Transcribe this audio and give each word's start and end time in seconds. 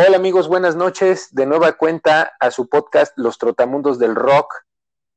Hola 0.00 0.16
amigos, 0.16 0.46
buenas 0.46 0.76
noches. 0.76 1.34
De 1.34 1.44
nueva 1.44 1.72
cuenta 1.72 2.30
a 2.38 2.52
su 2.52 2.68
podcast 2.68 3.12
Los 3.16 3.36
Trotamundos 3.36 3.98
del 3.98 4.14
Rock. 4.14 4.54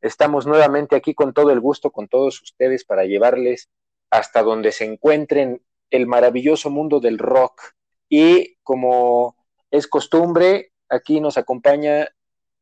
Estamos 0.01 0.47
nuevamente 0.47 0.95
aquí 0.95 1.13
con 1.13 1.35
todo 1.35 1.51
el 1.51 1.59
gusto, 1.59 1.91
con 1.91 2.07
todos 2.07 2.41
ustedes, 2.41 2.83
para 2.83 3.05
llevarles 3.05 3.69
hasta 4.09 4.41
donde 4.41 4.71
se 4.71 4.85
encuentren 4.85 5.63
el 5.91 6.07
maravilloso 6.07 6.71
mundo 6.71 6.99
del 6.99 7.19
rock. 7.19 7.61
Y 8.09 8.55
como 8.63 9.35
es 9.69 9.85
costumbre, 9.85 10.71
aquí 10.89 11.21
nos 11.21 11.37
acompaña 11.37 12.07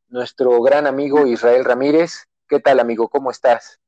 nuestro 0.09 0.61
gran 0.61 0.87
amigo 0.87 1.25
Israel 1.25 1.63
Ramírez. 1.63 2.25
¿Qué 2.49 2.59
tal, 2.59 2.81
amigo? 2.81 3.07
¿Cómo 3.07 3.31
estás? 3.31 3.79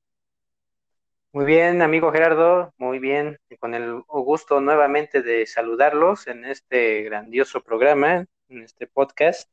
Muy 1.34 1.46
bien, 1.46 1.82
amigo 1.82 2.12
Gerardo, 2.12 2.74
muy 2.78 3.00
bien, 3.00 3.40
con 3.62 3.74
el 3.74 4.02
gusto 4.02 4.60
nuevamente 4.60 5.22
de 5.22 5.46
saludarlos 5.46 6.28
en 6.28 6.44
este 6.44 7.04
grandioso 7.04 7.64
programa, 7.64 8.26
en 8.50 8.64
este 8.64 8.86
podcast, 8.86 9.50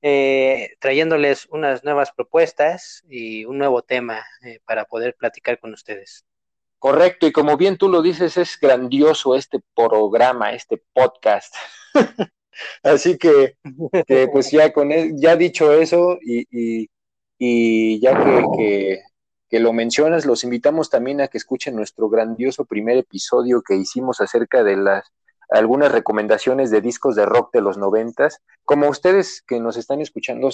eh, 0.00 0.76
trayéndoles 0.78 1.46
unas 1.50 1.82
nuevas 1.82 2.12
propuestas 2.12 3.02
y 3.08 3.44
un 3.46 3.58
nuevo 3.58 3.82
tema 3.82 4.24
eh, 4.44 4.60
para 4.64 4.84
poder 4.84 5.16
platicar 5.16 5.58
con 5.58 5.72
ustedes. 5.72 6.24
Correcto, 6.78 7.26
y 7.26 7.32
como 7.32 7.56
bien 7.56 7.76
tú 7.76 7.88
lo 7.88 8.00
dices, 8.00 8.36
es 8.36 8.56
grandioso 8.60 9.34
este 9.34 9.58
programa, 9.74 10.52
este 10.52 10.80
podcast. 10.92 11.52
Así 12.84 13.18
que, 13.18 13.56
pues 14.30 14.52
ya 14.52 14.72
con 14.72 14.92
e, 14.92 15.10
ya 15.16 15.34
dicho 15.34 15.72
eso 15.72 16.18
y, 16.22 16.46
y, 17.38 18.00
ya 18.00 18.22
que 18.22 18.44
que 18.56 19.11
lo 19.60 19.72
mencionas, 19.72 20.26
los 20.26 20.44
invitamos 20.44 20.90
también 20.90 21.20
a 21.20 21.28
que 21.28 21.38
escuchen 21.38 21.76
nuestro 21.76 22.08
grandioso 22.08 22.64
primer 22.64 22.96
episodio 22.96 23.62
que 23.62 23.76
hicimos 23.76 24.20
acerca 24.20 24.64
de 24.64 24.76
las 24.76 25.04
algunas 25.50 25.92
recomendaciones 25.92 26.70
de 26.70 26.80
discos 26.80 27.14
de 27.14 27.26
rock 27.26 27.52
de 27.52 27.60
los 27.60 27.76
noventas. 27.76 28.40
Como 28.64 28.88
ustedes 28.88 29.42
que 29.42 29.60
nos 29.60 29.76
están 29.76 30.00
escuchando, 30.00 30.48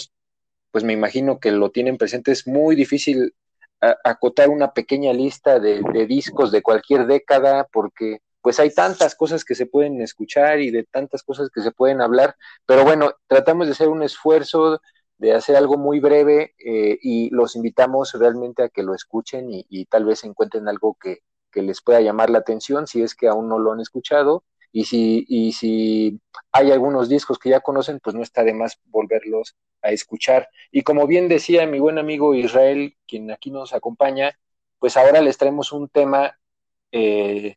pues 0.73 0.85
me 0.85 0.93
imagino 0.93 1.39
que 1.39 1.53
lo 1.53 1.71
tienen 1.71 1.97
presente, 1.97 2.33
es 2.33 2.47
muy 2.47 2.75
difícil 2.75 3.33
acotar 3.81 4.49
una 4.49 4.73
pequeña 4.73 5.13
lista 5.13 5.61
de, 5.61 5.83
de, 5.93 6.07
discos 6.07 6.51
de 6.51 6.63
cualquier 6.63 7.07
década 7.07 7.69
porque 7.73 8.19
pues 8.41 8.59
hay 8.59 8.75
tantas 8.75 9.15
cosas 9.15 9.45
que 9.45 9.55
se 9.55 9.67
pueden 9.67 10.01
escuchar 10.01 10.61
y 10.61 10.71
de 10.71 10.85
tantas 10.85 11.23
cosas 11.23 11.49
que 11.55 11.61
se 11.61 11.71
pueden 11.71 12.01
hablar, 12.01 12.35
pero 12.67 12.83
bueno, 12.83 13.13
tratamos 13.29 13.67
de 13.67 13.73
hacer 13.73 13.89
un 13.89 14.03
esfuerzo 14.03 14.81
de 15.19 15.33
hacer 15.35 15.57
algo 15.57 15.77
muy 15.77 16.01
breve 16.01 16.55
eh, 16.65 16.99
y 17.03 17.29
los 17.31 17.57
invitamos 17.57 18.13
realmente 18.15 18.63
a 18.63 18.69
que 18.69 18.83
lo 18.83 18.95
escuchen 18.95 19.49
y, 19.51 19.85
tal 19.87 20.05
vez 20.05 20.25
encuentren 20.25 20.69
algo 20.69 20.97
que, 21.01 21.19
les 21.55 21.83
pueda 21.83 22.01
llamar 22.01 22.31
la 22.31 22.39
atención 22.39 22.87
si 22.87 23.03
es 23.03 23.17
que 23.17 23.27
aún 23.27 23.49
no 23.49 23.59
lo 23.59 23.73
han 23.73 23.81
escuchado 23.81 24.45
y 24.71 24.85
si, 24.85 25.25
y 25.27 25.51
si 25.51 26.21
hay 26.53 26.71
algunos 26.71 27.09
discos 27.09 27.37
que 27.37 27.51
ya 27.51 27.59
conocen, 27.59 27.99
pues 27.99 28.15
no 28.15 28.23
está 28.23 28.45
de 28.45 28.55
más 28.55 28.79
volverlos 28.85 29.57
a 29.83 29.91
escuchar. 29.91 30.49
Y 30.71 30.83
como 30.83 31.09
bien 31.09 31.27
decía 31.29 31.67
mi 31.67 31.81
buen 31.81 31.99
amigo 31.99 32.33
Israel, 32.35 32.97
quien 33.09 33.33
aquí 33.33 33.51
nos 33.51 33.73
acompaña, 33.73 34.39
pues 34.79 34.97
ahora 34.97 35.21
les 35.21 35.37
traemos 35.37 35.73
un 35.73 35.89
tema 35.89 36.39
eh, 36.93 37.57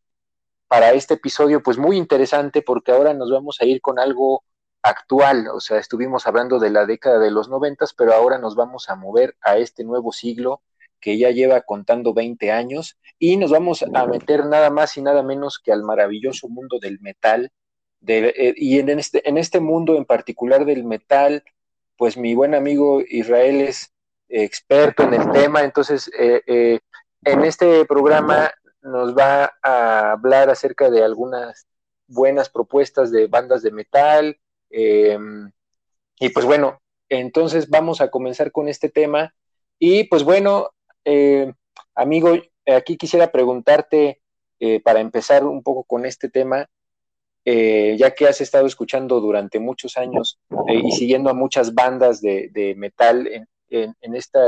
para 0.67 0.93
este 0.93 1.15
episodio 1.15 1.61
pues 1.61 1.77
muy 1.77 1.97
interesante 1.97 2.61
porque 2.61 2.91
ahora 2.91 3.13
nos 3.13 3.29
vamos 3.29 3.57
a 3.61 3.65
ir 3.65 3.81
con 3.81 3.99
algo 3.99 4.43
actual, 4.83 5.47
o 5.47 5.59
sea, 5.59 5.77
estuvimos 5.77 6.27
hablando 6.27 6.59
de 6.59 6.69
la 6.69 6.85
década 6.85 7.19
de 7.19 7.31
los 7.31 7.49
noventas, 7.49 7.93
pero 7.93 8.13
ahora 8.13 8.37
nos 8.37 8.55
vamos 8.55 8.89
a 8.89 8.95
mover 8.95 9.35
a 9.41 9.57
este 9.57 9.83
nuevo 9.83 10.11
siglo 10.11 10.61
que 10.99 11.17
ya 11.17 11.31
lleva 11.31 11.61
contando 11.61 12.13
20 12.13 12.51
años 12.51 12.97
y 13.19 13.37
nos 13.37 13.51
vamos 13.51 13.83
a 13.83 14.05
meter 14.05 14.45
nada 14.45 14.69
más 14.69 14.95
y 14.97 15.01
nada 15.01 15.23
menos 15.23 15.59
que 15.59 15.71
al 15.71 15.83
maravilloso 15.83 16.47
mundo 16.47 16.79
del 16.79 16.99
metal. 17.01 17.51
Eh, 18.07 18.53
y 18.55 18.79
en 18.79 18.89
este, 18.89 19.27
en 19.27 19.37
este 19.37 19.59
mundo 19.59 19.95
en 19.95 20.05
particular 20.05 20.65
del 20.65 20.83
metal, 20.83 21.43
pues 21.97 22.17
mi 22.17 22.33
buen 22.33 22.55
amigo 22.55 23.01
Israel 23.07 23.61
es 23.61 23.93
experto 24.29 25.03
en 25.03 25.13
el 25.13 25.31
tema, 25.31 25.61
entonces 25.63 26.09
eh, 26.17 26.41
eh, 26.47 26.79
en 27.23 27.43
este 27.43 27.85
programa 27.85 28.49
nos 28.81 29.15
va 29.15 29.51
a 29.61 30.11
hablar 30.13 30.49
acerca 30.49 30.89
de 30.89 31.03
algunas 31.03 31.67
buenas 32.07 32.49
propuestas 32.49 33.11
de 33.11 33.27
bandas 33.27 33.61
de 33.61 33.71
metal, 33.71 34.39
Em, 34.71 35.51
y 36.19 36.29
pues 36.29 36.45
bueno, 36.45 36.81
entonces 37.09 37.69
vamos 37.69 38.01
a 38.01 38.09
comenzar 38.09 38.51
con 38.51 38.67
este 38.67 38.89
tema. 38.89 39.33
Y 39.79 40.05
pues 40.05 40.23
bueno, 40.23 40.69
eh, 41.05 41.51
amigo, 41.95 42.33
aquí 42.65 42.97
quisiera 42.97 43.31
preguntarte, 43.31 44.21
eh, 44.59 44.79
para 44.79 44.99
empezar 45.01 45.43
un 45.43 45.63
poco 45.63 45.83
con 45.83 46.05
este 46.05 46.29
tema, 46.29 46.67
eh, 47.45 47.95
ya 47.97 48.11
que 48.11 48.27
has 48.27 48.39
estado 48.41 48.67
escuchando 48.67 49.19
durante 49.19 49.59
muchos 49.59 49.97
años 49.97 50.39
y 50.67 50.91
siguiendo 50.91 51.31
a 51.31 51.33
muchas 51.33 51.73
bandas 51.73 52.21
de, 52.21 52.75
metal 52.77 53.27
en, 53.69 54.15
esta 54.15 54.39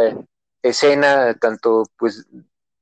escena, 0.62 1.36
tanto 1.42 1.86
pues 1.98 2.28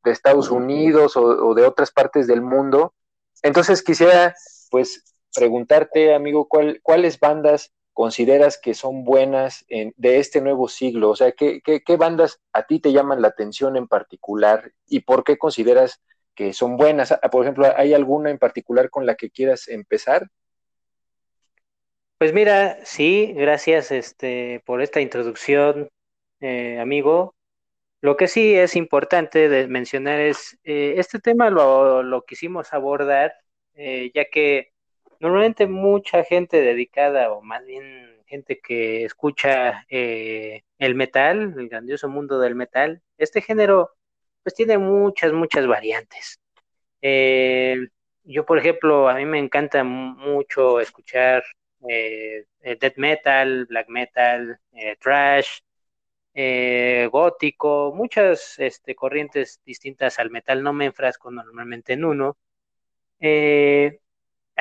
de 0.04 0.12
Estados 0.12 0.52
Unidos 0.52 1.16
o 1.16 1.54
de 1.54 1.66
otras 1.66 1.92
partes 1.92 2.28
del 2.28 2.42
mundo, 2.42 2.94
entonces 3.42 3.82
quisiera 3.82 4.36
pues 4.70 5.11
preguntarte, 5.34 6.14
amigo, 6.14 6.48
¿cuáles 6.48 7.20
bandas 7.20 7.72
consideras 7.94 8.58
que 8.58 8.74
son 8.74 9.04
buenas 9.04 9.66
de 9.68 10.20
este 10.20 10.42
nuevo 10.42 10.68
siglo? 10.68 11.10
O 11.10 11.16
sea, 11.16 11.32
¿qué, 11.32 11.62
bandas 11.98 12.42
a 12.54 12.66
ti 12.66 12.80
te 12.80 12.92
llaman 12.92 13.22
la 13.22 13.30
atención 13.30 13.78
en 13.78 13.88
particular 13.88 14.72
y 14.88 15.02
por 15.02 15.24
qué 15.24 15.38
consideras 15.38 16.02
que 16.36 16.54
son 16.54 16.78
buenas? 16.78 17.12
Ah, 17.12 17.30
por 17.30 17.44
ejemplo, 17.44 17.68
¿hay 17.76 17.94
alguna 17.94 18.30
en 18.30 18.38
particular 18.38 18.90
con 18.90 19.06
la 19.06 19.16
que 19.16 19.30
quieras 19.30 19.68
empezar? 19.68 20.28
Pues 22.18 22.34
mira, 22.34 22.78
sí, 22.86 23.34
gracias 23.36 23.92
este, 23.92 24.62
por 24.66 24.82
esta 24.84 25.02
introducción, 25.02 25.90
eh, 26.40 26.80
amigo. 26.80 27.34
Lo 28.02 28.18
que 28.18 28.28
sí 28.28 28.56
es 28.56 28.76
importante 28.76 29.50
de 29.50 29.68
mencionar 29.68 30.20
es, 30.20 30.58
eh, 30.64 30.96
este 30.98 31.20
tema 31.20 31.50
lo, 31.50 32.04
lo 32.04 32.24
quisimos 32.24 32.74
abordar, 32.74 33.34
eh, 33.74 34.12
ya 34.14 34.26
que 34.26 34.71
Normalmente 35.22 35.68
mucha 35.68 36.24
gente 36.24 36.62
dedicada, 36.62 37.32
o 37.32 37.44
más 37.44 37.64
bien 37.64 38.18
gente 38.26 38.60
que 38.60 39.06
escucha 39.06 39.86
eh, 39.88 40.64
el 40.80 40.96
metal, 40.96 41.54
el 41.60 41.70
grandioso 41.70 42.10
mundo 42.10 42.40
del 42.40 42.56
metal, 42.56 43.04
este 43.20 43.42
género 43.42 43.92
pues 44.42 44.56
tiene 44.56 44.80
muchas, 44.80 45.32
muchas 45.32 45.68
variantes. 45.68 46.40
Eh, 47.04 47.88
yo, 48.24 48.46
por 48.48 48.58
ejemplo, 48.58 49.10
a 49.10 49.16
mí 49.16 49.26
me 49.26 49.38
encanta 49.38 49.84
mucho 49.84 50.80
escuchar 50.80 51.44
eh, 51.88 52.46
death 52.60 52.98
metal, 52.98 53.68
black 53.68 53.90
metal, 53.90 54.60
trash, 55.00 55.60
gótico, 57.12 57.94
muchas 57.96 58.58
este, 58.58 58.96
corrientes 58.96 59.62
distintas 59.66 60.18
al 60.18 60.32
metal. 60.32 60.64
No 60.64 60.74
me 60.74 60.86
enfrasco 60.86 61.30
normalmente 61.30 61.94
en 61.94 62.06
uno 62.06 62.38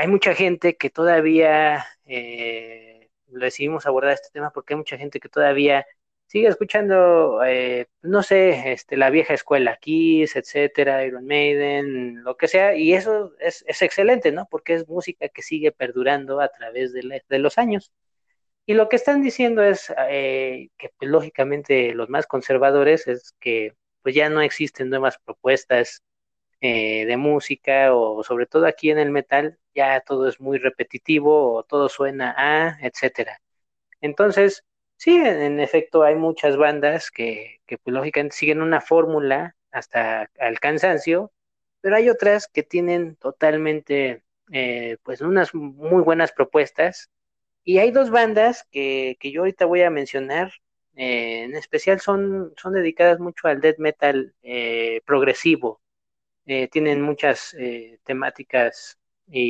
hay 0.01 0.09
mucha 0.09 0.35
gente 0.35 0.77
que 0.77 0.91
todavía, 0.91 1.87
eh, 2.07 3.11
decidimos 3.27 3.87
abordar 3.87 4.13
este 4.15 4.31
tema 4.33 4.51
porque 4.51 4.75
hay 4.75 4.79
mucha 4.79 4.97
gente 4.99 5.21
que 5.21 5.29
todavía 5.29 5.87
sigue 6.27 6.49
escuchando, 6.49 7.43
eh, 7.45 7.89
no 8.03 8.23
sé, 8.23 8.73
este, 8.73 8.97
la 8.97 9.11
vieja 9.11 9.35
escuela, 9.35 9.77
Kiss, 9.77 10.37
etcétera, 10.37 11.05
Iron 11.05 11.27
Maiden, 11.27 12.25
lo 12.25 12.37
que 12.37 12.49
sea, 12.49 12.77
y 12.77 12.95
eso 12.95 13.33
es, 13.41 13.65
excelente, 13.83 14.33
¿no? 14.33 14.47
Porque 14.51 14.75
es 14.75 14.89
música 14.89 15.29
que 15.29 15.43
sigue 15.43 15.73
perdurando 15.73 16.41
a 16.41 16.49
través 16.49 16.93
de, 16.95 17.39
los 17.39 17.59
años. 17.59 17.93
Y 18.67 18.75
lo 18.75 18.89
que 18.89 18.97
están 18.97 19.23
diciendo 19.23 19.63
es 19.63 19.93
eh, 20.09 20.71
que, 20.79 20.91
pues, 20.99 21.11
lógicamente, 21.11 21.95
los 21.95 22.09
más 22.09 22.27
conservadores 22.27 23.07
es 23.09 23.35
que 23.41 23.75
pues 24.03 24.15
ya 24.15 24.31
no 24.31 24.41
existen 24.41 24.89
nuevas 24.91 25.19
propuestas 25.25 26.03
eh, 26.63 27.07
de 27.07 27.17
música 27.17 27.95
o 27.95 28.23
sobre 28.23 28.45
todo 28.47 28.67
aquí 28.67 28.91
en 28.91 28.99
el 28.99 29.11
metal 29.11 29.59
ya 29.75 30.01
todo 30.01 30.29
es 30.29 30.41
muy 30.41 30.59
repetitivo 30.59 31.55
o 31.55 31.63
todo 31.63 31.89
suena 31.89 32.35
a, 32.37 32.79
etcétera. 32.83 33.41
Entonces, 34.03 34.65
sí, 34.97 35.17
en, 35.17 35.61
efecto 35.61 36.03
hay 36.03 36.17
muchas 36.17 36.57
bandas 36.59 37.11
que, 37.11 37.61
que 37.67 37.79
pues, 37.79 37.95
lógicamente 37.95 38.37
siguen 38.37 38.63
una 38.63 38.81
fórmula 38.83 39.57
hasta 39.71 40.31
al 40.39 40.61
cansancio, 40.61 41.33
pero 41.81 41.97
hay 41.97 42.11
otras 42.11 42.49
que 42.49 42.63
tienen 42.63 43.17
totalmente 43.17 44.23
eh, 44.53 44.99
pues 45.03 45.23
unas 45.23 45.55
muy 45.55 46.03
buenas 46.03 46.33
propuestas 46.33 47.11
y 47.65 47.79
hay 47.79 47.91
dos 47.91 48.11
bandas 48.11 48.67
que, 48.71 49.17
que 49.21 49.33
yo 49.33 49.43
ahorita 49.43 49.65
voy 49.67 49.83
a 49.83 49.91
mencionar 49.91 50.53
eh, 50.97 51.45
en 51.45 51.57
especial 51.57 52.01
son, 52.01 52.53
son 52.57 52.75
dedicadas 52.75 53.21
mucho 53.21 53.49
al 53.49 53.61
death 53.63 53.79
metal 53.79 54.35
progresivo 55.07 55.81
eh, 56.47 56.69
tienen 56.69 57.03
muchas 57.03 57.55
eh, 57.59 57.99
temáticas 58.05 58.99
e 59.33 59.41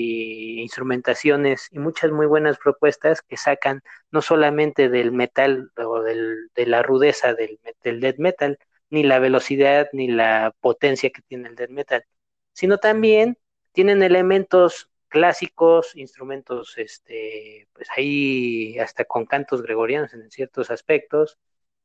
instrumentaciones 0.60 1.68
y 1.70 1.78
muchas 1.78 2.10
muy 2.12 2.26
buenas 2.26 2.58
propuestas 2.58 3.22
que 3.22 3.36
sacan 3.36 3.82
no 4.10 4.20
solamente 4.22 4.88
del 4.90 5.12
metal 5.12 5.70
o 5.76 6.02
del, 6.02 6.50
de 6.54 6.66
la 6.66 6.82
rudeza 6.82 7.34
del, 7.34 7.58
del 7.82 8.00
death 8.00 8.18
metal, 8.18 8.58
ni 8.90 9.02
la 9.04 9.18
velocidad 9.18 9.88
ni 9.92 10.08
la 10.08 10.54
potencia 10.60 11.10
que 11.10 11.22
tiene 11.22 11.48
el 11.48 11.56
death 11.56 11.70
metal, 11.70 12.04
sino 12.52 12.78
también 12.78 13.38
tienen 13.72 14.02
elementos 14.02 14.90
clásicos, 15.08 15.96
instrumentos, 15.96 16.76
este, 16.78 17.68
pues 17.72 17.88
ahí 17.96 18.78
hasta 18.78 19.04
con 19.04 19.26
cantos 19.26 19.62
gregorianos 19.62 20.12
en 20.14 20.30
ciertos 20.30 20.70
aspectos, 20.70 21.38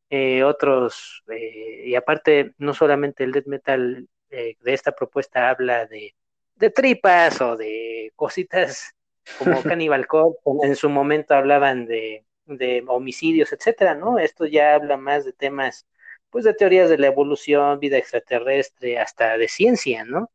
eh, 0.10 0.44
otros, 0.44 1.24
eh, 1.30 1.84
y 1.88 1.96
aparte, 1.96 2.54
no 2.58 2.74
solamente 2.74 3.24
el 3.24 3.32
death 3.32 3.48
metal 3.48 4.08
de 4.36 4.74
esta 4.74 4.92
propuesta 4.92 5.50
habla 5.50 5.86
de, 5.86 6.16
de 6.56 6.70
tripas 6.70 7.42
o 7.42 7.56
de 7.56 8.12
cositas 8.16 8.94
como 9.40 9.62
Cannibal 9.64 10.08
Corpse, 10.08 10.42
en 10.64 10.76
su 10.76 10.90
momento 10.90 11.34
hablaban 11.34 11.86
de, 11.86 12.26
de 12.46 12.84
homicidios, 12.88 13.52
etcétera, 13.54 13.96
¿no? 13.96 14.20
Esto 14.20 14.46
ya 14.46 14.76
habla 14.76 14.98
más 14.98 15.26
de 15.26 15.34
temas, 15.34 15.86
pues 16.30 16.46
de 16.46 16.54
teorías 16.54 16.90
de 16.90 16.98
la 16.98 17.08
evolución, 17.08 17.80
vida 17.80 17.98
extraterrestre, 17.98 19.00
hasta 19.00 19.38
de 19.38 19.48
ciencia, 19.48 20.04
¿no? 20.06 20.32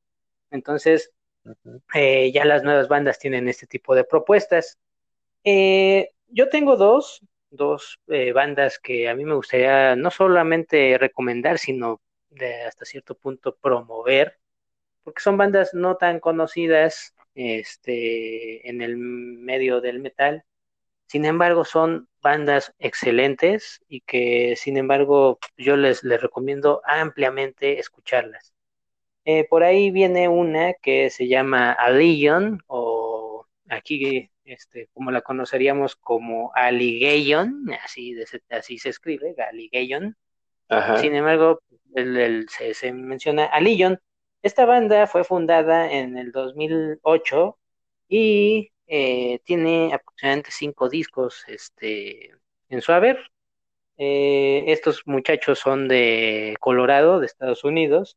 Entonces, 0.50 1.12
eh, 1.94 2.32
ya 2.32 2.44
las 2.44 2.62
nuevas 2.62 2.88
bandas 2.88 3.19
tienen 3.19 3.49
este 3.49 3.67
tipo 3.67 3.94
de 3.94 4.05
propuestas. 4.05 4.79
Eh, 5.44 6.11
yo 6.29 6.49
tengo 6.49 6.76
dos, 6.76 7.23
dos 7.50 7.99
eh, 8.08 8.32
bandas 8.32 8.79
que 8.79 9.08
a 9.08 9.14
mí 9.14 9.25
me 9.25 9.35
gustaría 9.35 9.96
no 9.96 10.11
solamente 10.11 10.99
recomendar, 10.99 11.58
sino 11.58 12.00
de 12.31 12.62
hasta 12.62 12.85
cierto 12.85 13.15
punto 13.17 13.56
promover, 13.56 14.38
porque 15.03 15.23
son 15.23 15.37
bandas 15.37 15.75
no 15.75 15.97
tan 15.97 16.21
conocidas 16.21 17.15
este, 17.35 18.69
en 18.69 18.82
el 18.82 18.97
medio 18.97 19.81
del 19.81 20.00
metal. 20.00 20.44
Sin 21.06 21.25
embargo, 21.25 21.65
son 21.65 22.09
bandas 22.23 22.73
excelentes 22.79 23.81
y 23.88 24.03
que, 24.03 24.55
sin 24.56 24.77
embargo, 24.77 25.38
yo 25.56 25.77
les, 25.77 26.05
les 26.05 26.21
recomiendo 26.21 26.82
ampliamente 26.85 27.81
escucharlas. 27.81 28.55
Eh, 29.25 29.47
por 29.49 29.65
ahí 29.65 29.91
viene 29.91 30.29
una 30.29 30.75
que 30.75 31.11
se 31.11 31.29
llama 31.29 31.73
Allion, 31.73 32.62
o 32.69 33.47
aquí, 33.69 34.31
este, 34.44 34.88
como 34.93 35.11
la 35.11 35.21
conoceríamos 35.23 35.97
como 35.97 36.53
Alligation, 36.55 37.67
así, 37.85 38.17
así 38.49 38.79
se 38.79 38.88
escribe, 38.88 39.35
Alligation. 39.49 40.17
Sin 41.00 41.15
embargo, 41.17 41.61
se, 41.95 42.93
menciona 42.93 43.47
Allion. 43.47 44.01
Esta 44.43 44.65
banda 44.65 45.07
fue 45.07 45.25
fundada 45.25 45.93
en 45.93 46.17
el 46.17 46.33
2008 46.33 47.59
y 48.09 48.73
eh, 48.87 49.41
tiene 49.45 49.93
aproximadamente 49.95 50.51
cinco 50.53 50.89
discos 50.89 51.45
este, 51.49 52.33
en 52.69 52.81
su 52.83 52.93
haber. 52.93 53.19
Eh, 53.99 54.65
estos 54.69 55.03
muchachos 55.07 55.59
son 55.59 55.89
de 55.89 56.57
Colorado, 56.61 57.21
de 57.21 57.27
Estados 57.27 57.65
Unidos, 57.65 58.17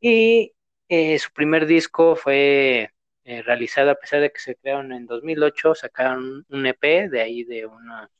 y 0.00 0.54
eh, 0.88 1.18
su 1.18 1.32
primer 1.32 1.66
disco 1.66 2.16
fue 2.16 2.90
realizado 3.24 3.90
a 3.90 3.94
pesar 3.94 4.20
de 4.20 4.32
que 4.32 4.40
se 4.40 4.56
crearon 4.56 4.92
en 4.92 5.06
2008, 5.06 5.74
sacaron 5.76 6.44
un 6.48 6.66
EP 6.66 7.08
de 7.08 7.20
ahí 7.20 7.44
de 7.44 7.66
unas 7.66 8.10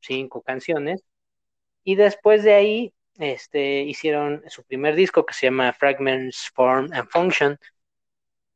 cinco 0.00 0.42
canciones 0.42 1.02
y 1.84 1.96
después 1.96 2.44
de 2.44 2.54
ahí 2.54 2.94
este, 3.18 3.82
hicieron 3.82 4.42
su 4.48 4.64
primer 4.64 4.94
disco 4.94 5.26
que 5.26 5.34
se 5.34 5.46
llama 5.46 5.72
Fragments, 5.72 6.50
Form 6.54 6.88
and 6.92 7.08
Function. 7.08 7.58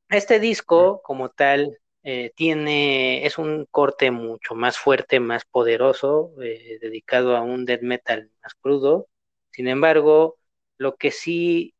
Este 0.09 0.39
disco 0.41 1.03
como 1.03 1.31
tal 1.31 1.79
eh, 2.03 2.33
tiene, 2.37 3.27
es 3.27 3.39
un 3.39 3.67
corte 3.71 4.11
mucho 4.11 4.55
más 4.55 4.79
fuerte, 4.79 5.21
más 5.21 5.45
poderoso, 5.45 6.33
dedicado 6.37 7.37
a 7.37 7.43
un 7.43 7.65
death 7.65 7.83
metal 7.83 8.31
más 8.43 8.55
crudo. 8.55 9.09
Sin 9.51 9.69
embargo, 9.69 10.39
lo 10.79 10.97
que 10.97 11.11
sí 11.11 11.75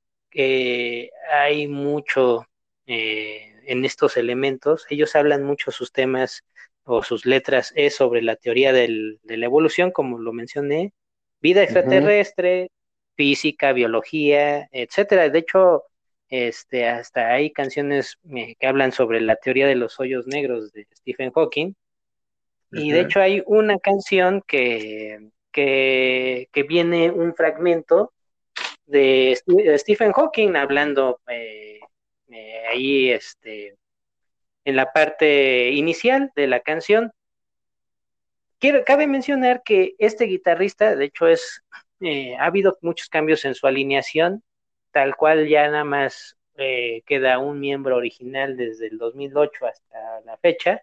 hay 1.31 1.69
mucho 1.69 2.47
eh, 2.87 3.55
en 3.67 3.85
estos 3.85 4.17
elementos. 4.17 4.87
Ellos 4.91 5.17
hablan 5.17 5.45
mucho 5.45 5.71
sus 5.71 5.93
temas 5.93 6.45
o 6.85 7.03
sus 7.03 7.27
letras 7.27 7.73
es 7.77 7.97
sobre 7.97 8.23
la 8.23 8.37
teoría 8.37 8.73
de 8.73 8.89
la 9.25 9.47
evolución, 9.47 9.91
como 9.91 10.19
lo 10.19 10.33
mencioné, 10.33 10.93
vida 11.41 11.63
extraterrestre, 11.63 12.71
física, 13.15 13.73
biología, 13.73 14.69
etcétera. 14.73 15.29
De 15.29 15.39
hecho, 15.39 15.85
este, 16.29 16.89
hasta 16.89 17.33
hay 17.33 17.51
canciones 17.51 18.19
eh, 18.35 18.57
que 18.59 18.67
hablan 18.67 18.93
sobre 18.93 19.21
la 19.21 19.37
teoría 19.37 19.67
de 19.67 19.77
los 19.77 19.99
hoyos 20.01 20.27
negros 20.27 20.73
de 20.73 20.87
Stephen 20.95 21.31
Hawking. 21.33 21.75
Y 22.73 22.91
de 22.91 23.01
hecho 23.01 23.21
hay 23.21 23.43
una 23.47 23.79
canción 23.79 24.43
que, 24.47 25.31
que, 25.53 26.49
que 26.53 26.63
viene 26.65 27.11
un 27.11 27.35
fragmento 27.35 28.13
de 28.87 29.39
Stephen 29.79 30.13
Hawking 30.13 30.57
hablando 30.57 31.21
eh, 31.29 31.81
eh, 32.29 32.63
ahí 32.71 33.11
este, 33.11 33.77
en 34.65 34.77
la 34.77 34.93
parte 34.93 35.71
inicial 35.71 36.33
de 36.37 36.47
la 36.47 36.61
canción. 36.61 37.13
Cabe 38.59 39.07
mencionar 39.07 39.63
que 39.63 39.95
este 39.99 40.25
guitarrista, 40.25 40.97
de 40.97 41.07
hecho, 41.07 41.27
es, 41.27 41.63
eh, 42.01 42.37
ha 42.37 42.47
habido 42.47 42.77
muchos 42.81 43.09
cambios 43.09 43.45
en 43.45 43.55
su 43.55 43.67
alineación, 43.67 44.43
tal 44.93 45.17
cual 45.17 45.47
ya 45.49 45.69
nada 45.69 45.85
más 45.85 46.37
queda 46.57 47.39
un 47.39 47.61
miembro 47.61 47.97
original 47.97 48.57
desde 48.57 48.87
el 48.87 48.97
2008 48.97 49.67
hasta 49.67 50.21
la 50.25 50.39
fecha. 50.39 50.83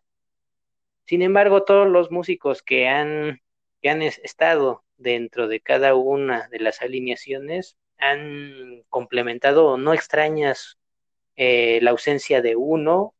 Sin 1.06 1.22
embargo, 1.22 1.64
todos 1.64 1.88
los 1.88 2.12
músicos 2.12 2.62
que 2.62 2.88
han, 2.88 3.42
estado 3.81 4.84
dentro 4.98 5.48
de 5.50 5.60
cada 5.60 5.96
una 5.96 6.48
de 6.48 6.60
las 6.60 6.81
alineaciones 6.81 7.78
han 7.98 8.84
complementado 8.90 9.78
no 9.78 9.94
extrañas 9.94 10.78
eh, 11.36 11.80
la 11.81 11.92
ausencia 11.92 12.42
de 12.42 12.56
uno 12.56 13.14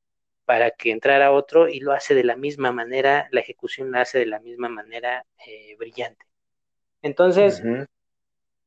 para 0.46 0.72
que 0.72 0.92
entrara 0.92 1.32
otro 1.32 1.70
y 1.70 1.80
lo 1.80 1.94
hace 1.94 2.16
de 2.16 2.24
la 2.24 2.36
misma 2.36 2.72
manera, 2.72 3.28
la 3.32 3.42
ejecución 3.42 3.92
la 3.92 4.02
hace 4.02 4.20
de 4.20 4.26
la 4.26 4.40
misma 4.40 4.70
manera 4.70 5.26
eh, 5.46 5.76
brillante. 5.78 6.26
Entonces, 7.02 7.62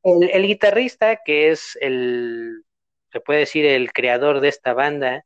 el, 0.02 0.46
guitarrista, 0.46 1.20
que 1.24 1.50
es 1.50 1.78
el, 1.80 2.64
se 3.10 3.20
puede 3.20 3.40
decir, 3.40 3.64
el 3.64 3.92
creador 3.92 4.40
de 4.40 4.48
esta 4.48 4.74
banda, 4.74 5.24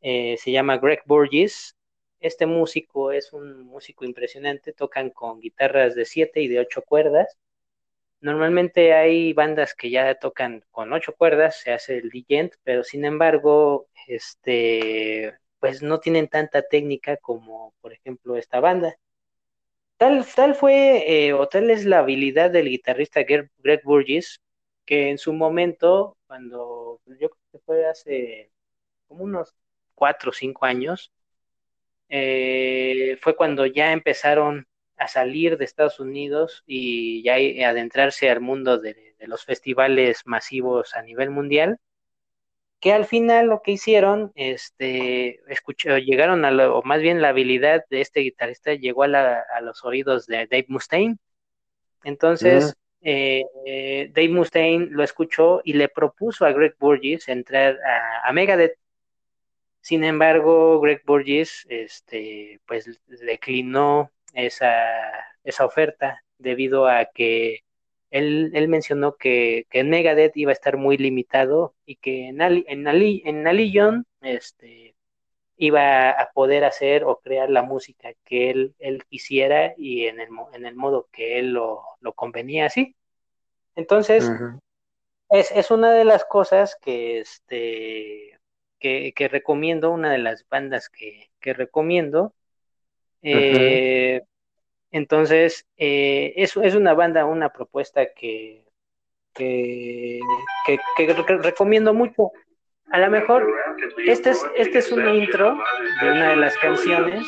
eh, 0.00 0.36
se 0.38 0.52
llama 0.52 0.78
Greg 0.78 1.02
Burgess. 1.04 1.76
Este 2.20 2.46
músico 2.46 3.12
es 3.12 3.32
un 3.32 3.62
músico 3.66 4.04
impresionante, 4.04 4.72
tocan 4.72 5.10
con 5.10 5.40
guitarras 5.40 5.94
de 5.94 6.04
siete 6.04 6.40
y 6.40 6.48
de 6.48 6.60
ocho 6.60 6.82
cuerdas 6.82 7.38
Normalmente 8.20 8.92
hay 8.92 9.32
bandas 9.32 9.74
que 9.74 9.90
ya 9.90 10.14
tocan 10.14 10.62
con 10.70 10.92
ocho 10.92 11.14
cuerdas, 11.14 11.60
se 11.60 11.72
hace 11.72 11.96
el 11.98 12.10
digent, 12.10 12.54
pero 12.62 12.84
sin 12.84 13.06
embargo, 13.06 13.88
este, 14.06 15.38
pues 15.60 15.82
no 15.82 16.00
tienen 16.00 16.28
tanta 16.28 16.62
técnica 16.62 17.16
como, 17.18 17.74
por 17.80 17.92
ejemplo, 17.92 18.36
esta 18.36 18.60
banda. 18.60 18.96
Tal, 19.98 20.26
tal 20.34 20.54
fue, 20.54 21.26
eh, 21.28 21.32
o 21.34 21.46
tal 21.48 21.70
es 21.70 21.84
la 21.84 21.98
habilidad 22.00 22.50
del 22.50 22.68
guitarrista 22.70 23.22
Greg, 23.22 23.50
Burgess, 23.84 24.40
que 24.86 25.10
en 25.10 25.18
su 25.18 25.32
momento, 25.34 26.16
cuando 26.26 27.00
yo 27.06 27.30
creo 27.30 27.42
que 27.52 27.58
fue 27.60 27.86
hace 27.86 28.50
como 29.08 29.24
unos 29.24 29.54
cuatro 29.94 30.30
o 30.30 30.34
cinco 30.34 30.64
años, 30.66 31.12
eh, 32.08 33.18
fue 33.20 33.36
cuando 33.36 33.66
ya 33.66 33.92
empezaron 33.92 34.66
a 34.96 35.08
salir 35.08 35.58
de 35.58 35.64
Estados 35.64 36.00
Unidos 36.00 36.62
y 36.66 37.22
ya 37.22 37.34
adentrarse 37.68 38.30
al 38.30 38.40
mundo 38.40 38.78
de, 38.78 39.14
los 39.20 39.44
festivales 39.44 40.22
masivos 40.24 40.94
a 40.96 41.02
nivel 41.02 41.30
mundial, 41.30 41.78
que 42.80 42.92
al 42.92 43.04
final 43.04 43.46
lo 43.46 43.60
que 43.62 43.72
hicieron, 43.72 44.32
este, 44.34 45.40
escuchó, 45.52 45.98
llegaron 45.98 46.44
a 46.44 46.50
lo, 46.50 46.78
o 46.78 46.82
más 46.82 47.00
bien 47.02 47.20
la 47.20 47.28
habilidad 47.28 47.84
de 47.90 48.00
este 48.00 48.20
guitarrista 48.20 48.74
llegó 48.74 49.02
a, 49.02 49.60
los 49.62 49.84
oídos 49.84 50.26
de 50.26 50.46
Dave 50.46 50.66
Mustaine. 50.68 51.18
Entonces, 52.04 52.74
eh, 53.02 53.44
Dave 54.14 54.30
Mustaine 54.30 54.86
lo 54.90 55.02
escuchó 55.02 55.60
y 55.62 55.74
le 55.74 55.88
propuso 55.88 56.46
a 56.46 56.52
Greg 56.52 56.74
Burgess 56.78 57.28
entrar 57.28 57.78
a, 57.84 58.28
a 58.28 58.32
Megadeth. 58.32 58.78
Sin 59.82 60.02
embargo, 60.02 60.80
Greg 60.80 61.02
Burgess, 61.04 61.66
este, 61.68 62.60
pues 62.66 63.00
declinó 63.06 64.10
esa, 64.32 64.72
esa 65.44 65.66
oferta 65.66 66.22
debido 66.38 66.86
a 66.86 67.06
que 67.06 67.60
él, 68.10 68.50
él 68.54 68.68
mencionó 68.68 69.16
que, 69.16 69.66
que, 69.70 69.84
Megadeth 69.84 70.36
iba 70.36 70.50
a 70.50 70.52
estar 70.52 70.76
muy 70.76 70.96
limitado 70.96 71.74
y 71.86 71.96
que 71.96 72.28
en, 72.28 72.40
en, 72.40 72.86
en 72.86 73.46
Alillon 73.46 74.06
este, 74.20 74.94
iba 75.56 76.10
a 76.10 76.30
poder 76.32 76.64
hacer 76.64 77.04
o 77.04 77.20
crear 77.20 77.50
la 77.50 77.62
música 77.62 78.14
que 78.24 78.50
él, 78.50 78.74
él 78.78 79.04
quisiera 79.04 79.74
y 79.76 80.06
en 80.06 80.18
el, 80.20 80.28
en 80.54 80.64
el 80.64 80.74
modo 80.74 81.08
que 81.12 81.38
él 81.38 81.52
lo, 81.52 81.82
lo 82.00 82.14
convenía 82.14 82.66
así. 82.66 82.96
Entonces, 83.76 84.30
es, 85.28 85.50
es, 85.52 85.70
una 85.70 85.92
de 85.92 86.04
las 86.04 86.24
cosas 86.24 86.76
que, 86.80 87.20
este, 87.20 88.38
que, 88.78 89.12
que 89.14 89.28
recomiendo, 89.28 89.90
una 89.90 90.10
de 90.10 90.18
las 90.18 90.46
bandas 90.48 90.88
que, 90.88 91.30
que 91.40 91.52
recomiendo, 91.52 92.34
eh, 93.22 94.22
entonces, 94.90 95.66
eh, 95.76 96.32
es, 96.36 96.56
es, 96.56 96.74
una 96.74 96.94
banda, 96.94 97.24
una 97.24 97.50
propuesta 97.50 98.12
que, 98.12 98.64
que, 99.34 100.20
recomiendo 101.40 101.94
mucho. 101.94 102.32
a 102.90 102.98
lo 102.98 103.10
mejor 103.10 103.46
este 104.06 104.30
es, 104.30 104.44
este 104.56 104.78
es 104.78 104.90
un 104.90 105.08
intro 105.08 105.56
de 106.00 106.10
una 106.10 106.30
de 106.30 106.36
las 106.36 106.56
canciones 106.58 107.24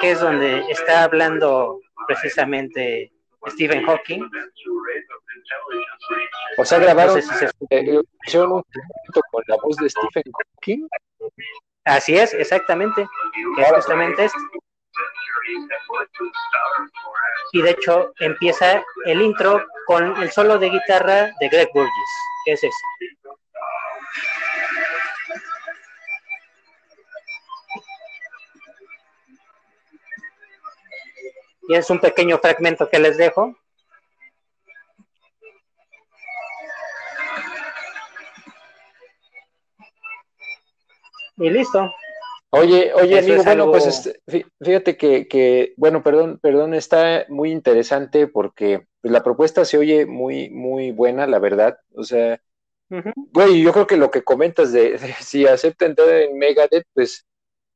que 0.00 0.10
es 0.10 0.20
donde 0.20 0.64
está 0.70 1.04
hablando 1.04 1.80
precisamente 2.06 3.12
Stephen 3.48 3.84
Hawking. 3.84 4.28
O 6.56 6.64
sea, 6.64 6.78
grabaron 6.78 7.18
eh, 7.70 7.98
un 7.98 8.62
con 9.30 9.42
la 9.46 9.56
voz 9.62 9.76
de 9.76 9.88
Stephen 9.88 10.32
Hawking. 10.32 10.88
Así 11.84 12.16
es, 12.16 12.32
exactamente. 12.34 13.06
Es 13.58 13.72
justamente 13.72 14.24
esto. 14.24 14.38
Y 17.52 17.62
de 17.62 17.70
hecho 17.70 18.12
empieza 18.18 18.82
el 19.06 19.22
intro 19.22 19.64
con 19.86 20.16
el 20.22 20.30
solo 20.30 20.58
de 20.58 20.70
guitarra 20.70 21.30
de 21.40 21.48
Greg 21.48 21.70
Burgess, 21.72 21.92
que 22.44 22.52
es 22.52 22.64
ese. 22.64 22.76
Y 31.68 31.74
es 31.74 31.88
un 31.90 31.98
pequeño 31.98 32.38
fragmento 32.38 32.88
que 32.88 32.98
les 32.98 33.16
dejo. 33.16 33.56
Y 41.36 41.50
listo. 41.50 41.92
Oye, 42.56 42.92
oye, 42.94 43.18
amigo, 43.18 43.42
bueno, 43.42 43.70
pues 43.70 43.86
este, 43.86 44.20
fíjate 44.60 44.96
que, 44.96 45.74
bueno, 45.76 46.02
perdón, 46.02 46.38
perdón, 46.40 46.74
está 46.74 47.26
muy 47.28 47.50
interesante 47.50 48.28
porque 48.28 48.86
pues, 49.00 49.12
la 49.12 49.22
propuesta 49.22 49.64
se 49.64 49.76
oye 49.76 50.06
muy, 50.06 50.50
muy 50.50 50.92
buena, 50.92 51.26
la 51.26 51.38
verdad. 51.40 51.78
O 51.94 52.04
sea, 52.04 52.40
güey, 53.32 53.62
yo 53.62 53.72
creo 53.72 53.86
que 53.86 53.96
lo 53.96 54.10
que 54.10 54.22
comentas 54.22 54.72
de, 54.72 54.98
si 55.20 55.46
acepta 55.46 55.86
entrar 55.86 56.08
en 56.10 56.38
Megadeth, 56.38 56.86
pues, 56.94 57.26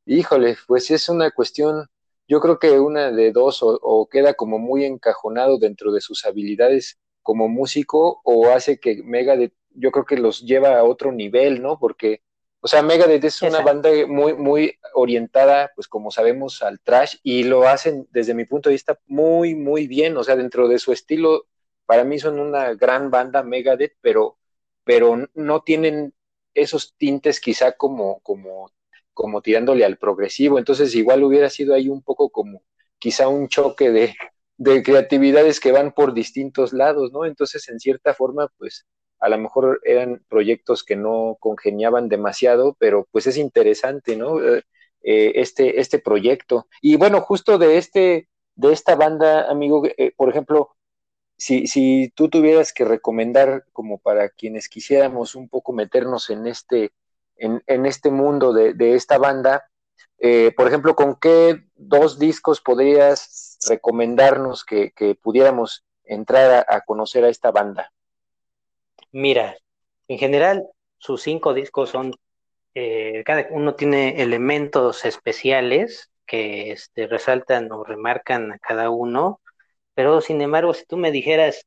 híjole, 0.07 0.57
pues 0.67 0.91
es 0.91 1.09
una 1.09 1.31
cuestión, 1.33 1.87
yo 2.29 2.41
creo 2.41 2.59
que 2.59 2.79
una 2.79 3.11
de 3.11 3.33
dos, 3.33 3.61
o, 3.63 4.09
queda 4.11 4.35
como 4.35 4.59
muy 4.59 4.85
encajonado 4.85 5.59
dentro 5.59 5.93
de 5.93 6.01
sus 6.01 6.25
habilidades 6.25 6.99
como 7.23 7.49
músico, 7.49 8.21
o 8.25 8.49
hace 8.51 8.79
que 8.79 9.03
Megadeth, 9.03 9.53
yo 9.71 9.91
creo 9.91 10.05
que 10.05 10.17
los 10.17 10.43
lleva 10.43 10.79
a 10.79 10.85
otro 10.85 11.13
nivel, 11.13 11.63
¿no? 11.63 11.79
Porque 11.79 12.23
o 12.61 12.67
sea, 12.67 12.83
Megadeth 12.83 13.25
es 13.25 13.43
una 13.43 13.61
banda 13.61 13.91
muy, 14.09 14.35
muy 14.35 14.79
orientada, 14.95 15.71
pues 15.75 15.87
como 15.87 16.11
sabemos, 16.11 16.63
al 16.63 16.81
trash 16.81 17.17
y 17.23 17.45
lo 17.45 17.69
hacen 17.69 18.09
desde 18.11 18.35
mi 18.35 18.45
punto 18.47 18.69
de 18.69 18.75
vista 18.75 18.99
muy, 19.07 19.55
muy 19.55 19.87
bien. 19.87 20.17
O 20.17 20.25
sea, 20.25 20.35
dentro 20.35 20.67
de 20.67 20.79
su 20.81 20.93
estilo, 20.93 21.47
para 21.87 22.05
mí 22.05 22.19
son 22.19 22.41
una 22.41 22.75
gran 22.75 23.11
banda 23.11 23.45
Megadeth, 23.45 23.95
pero, 24.01 24.39
pero 24.85 25.29
no 25.35 25.63
tienen 25.63 26.15
esos 26.55 26.97
tintes 26.97 27.41
quizá 27.41 27.73
como, 27.73 28.21
como, 28.21 28.73
como 29.15 29.41
tirándole 29.41 29.85
al 29.85 29.97
progresivo. 29.97 30.59
Entonces, 30.59 30.95
igual 30.97 31.23
hubiera 31.23 31.51
sido 31.51 31.75
ahí 31.75 31.89
un 31.89 32.03
poco 32.03 32.31
como 32.31 32.63
quizá 32.99 33.29
un 33.29 33.49
choque 33.49 33.91
de, 33.91 34.17
de 34.57 34.83
creatividades 34.83 35.61
que 35.61 35.71
van 35.71 35.93
por 35.93 36.13
distintos 36.13 36.73
lados, 36.73 37.13
¿no? 37.13 37.25
Entonces, 37.25 37.69
en 37.69 37.79
cierta 37.79 38.15
forma, 38.15 38.49
pues 38.59 38.87
a 39.21 39.29
lo 39.29 39.39
mejor 39.39 39.81
eran 39.85 40.23
proyectos 40.29 40.85
que 40.85 40.97
no 40.97 41.37
congeniaban 41.41 42.09
demasiado, 42.09 42.77
pero 42.79 43.07
pues 43.11 43.27
es 43.27 43.37
interesante, 43.37 44.17
¿no? 44.17 44.41
Eh, 44.43 44.63
eh, 45.03 45.33
este, 45.37 45.81
este 45.81 45.99
proyecto. 45.99 46.67
Y 46.81 46.97
bueno, 46.97 47.21
justo 47.21 47.59
de 47.59 47.79
este, 47.79 48.29
de 48.55 48.73
esta 48.73 48.95
banda, 48.95 49.51
amigo, 49.51 49.83
eh, 49.85 50.13
por 50.17 50.29
ejemplo, 50.29 50.77
si, 51.37 51.67
si 51.67 52.13
tú 52.15 52.29
tuvieras 52.29 52.73
que 52.73 52.85
recomendar 52.85 53.65
como 53.73 53.99
para 53.99 54.29
quienes 54.29 54.69
quisiéramos 54.69 55.35
un 55.35 55.49
poco 55.49 55.73
meternos 55.73 56.31
en 56.31 56.47
este, 56.47 56.93
en, 57.37 57.63
en 57.67 57.87
este 57.87 58.11
mundo 58.11 58.53
de, 58.53 58.75
de 58.75 58.95
esta 58.95 59.19
banda, 59.19 59.65
por 60.57 60.67
ejemplo, 60.67 60.97
¿con 60.97 61.15
qué 61.15 61.63
dos 61.77 62.19
discos 62.19 62.61
podrías 62.61 63.57
recomendarnos 63.69 64.65
que, 64.65 64.91
que 64.91 65.15
pudiéramos 65.15 65.85
entrar 66.03 66.67
a 66.69 66.81
conocer 66.81 67.25
a 67.25 67.29
esta 67.29 67.53
banda? 67.53 67.93
Mira, 69.13 69.57
en 70.09 70.19
general, 70.19 70.65
sus 70.99 71.23
cinco 71.23 71.55
discos 71.55 71.91
son, 71.91 72.13
eh, 72.75 73.23
cada 73.25 73.47
uno 73.51 73.75
tiene 73.75 74.23
elementos 74.23 75.05
especiales 75.05 76.11
que 76.27 76.73
este, 76.73 77.07
resaltan 77.07 77.73
o 77.73 77.85
remarcan 77.85 78.53
a 78.53 78.59
cada 78.59 78.91
uno, 78.91 79.41
pero 79.95 80.21
sin 80.21 80.41
embargo, 80.43 80.75
si 80.75 80.85
tú 80.87 80.97
me 80.97 81.11
dijeras, 81.13 81.67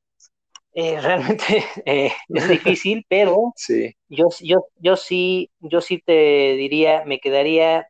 eh, 0.74 1.00
realmente 1.02 1.66
eh, 1.86 2.14
es 2.30 2.50
difícil, 2.50 3.06
pero 3.10 3.54
sí. 3.56 3.96
yo, 4.10 4.30
yo, 4.42 4.68
yo 4.78 4.96
sí, 4.98 5.52
yo 5.60 5.82
sí 5.82 6.00
te 6.06 6.56
diría, 6.58 7.04
me 7.06 7.20
quedaría 7.20 7.88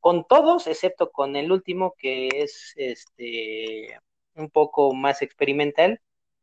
con 0.00 0.24
todos, 0.26 0.66
excepto 0.66 1.10
con 1.10 1.36
el 1.36 1.52
último, 1.52 1.94
que 1.98 2.28
es 2.34 2.72
este 2.76 3.98
un 4.34 4.50
poco 4.50 4.94
más 4.94 5.22
experimental. 5.22 6.00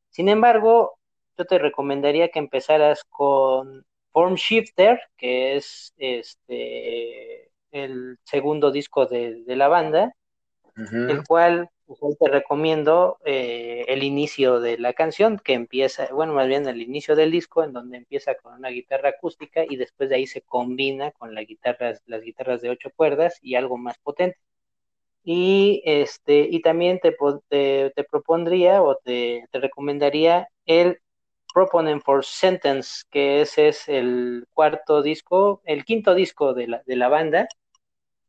Sin 0.09 0.29
embargo, 0.29 0.96
yo 1.37 1.45
te 1.45 1.59
recomendaría 1.59 2.29
que 2.29 2.39
empezaras 2.39 3.03
con 3.09 3.85
Form 4.11 4.35
Shifter, 4.35 4.99
que 5.17 5.55
es 5.55 5.93
este 5.97 7.51
el 7.71 8.17
segundo 8.23 8.71
disco 8.71 9.05
de, 9.05 9.43
la 9.47 9.67
banda, 9.67 10.13
el 10.75 11.23
cual 11.27 11.69
pues, 11.85 12.17
te 12.19 12.29
recomiendo 12.29 13.17
eh, 13.25 13.85
el 13.87 14.03
inicio 14.03 14.59
de 14.59 14.77
la 14.77 14.93
canción, 14.93 15.39
que 15.43 15.53
empieza, 15.53 16.07
bueno, 16.13 16.33
más 16.33 16.47
bien 16.47 16.67
el 16.67 16.81
inicio 16.81 17.15
del 17.15 17.31
disco, 17.31 17.63
en 17.63 17.73
donde 17.73 17.97
empieza 17.97 18.35
con 18.35 18.53
una 18.53 18.69
guitarra 18.69 19.09
acústica 19.09 19.63
y 19.67 19.75
después 19.75 20.09
de 20.09 20.15
ahí 20.15 20.27
se 20.27 20.41
combina 20.41 21.11
con 21.11 21.33
la 21.33 21.43
guitarra, 21.43 21.93
las 22.05 22.21
guitarras 22.21 22.61
de 22.61 22.69
ocho 22.69 22.89
cuerdas 22.95 23.37
y 23.41 23.55
algo 23.55 23.77
más 23.77 23.97
potente. 23.99 24.37
Y, 25.23 25.81
este, 25.85 26.47
y 26.49 26.61
también 26.61 26.99
te, 26.99 27.15
te, 27.49 28.03
propondría 28.09 28.81
o 28.81 28.95
te, 28.95 29.45
te 29.51 29.59
recomendaría 29.59 30.47
el 30.65 30.99
Proponent 31.57 32.03
for 32.03 32.23
Sentence, 32.23 33.01
que 33.09 33.41
ese 33.41 33.69
es 33.69 33.89
el 33.89 34.45
cuarto 34.53 35.01
disco, 35.01 35.63
el 35.65 35.85
quinto 35.85 36.13
disco 36.13 36.53
de 36.53 36.67
la, 36.67 36.83
de 36.85 36.95
la 36.95 37.09
banda. 37.09 37.47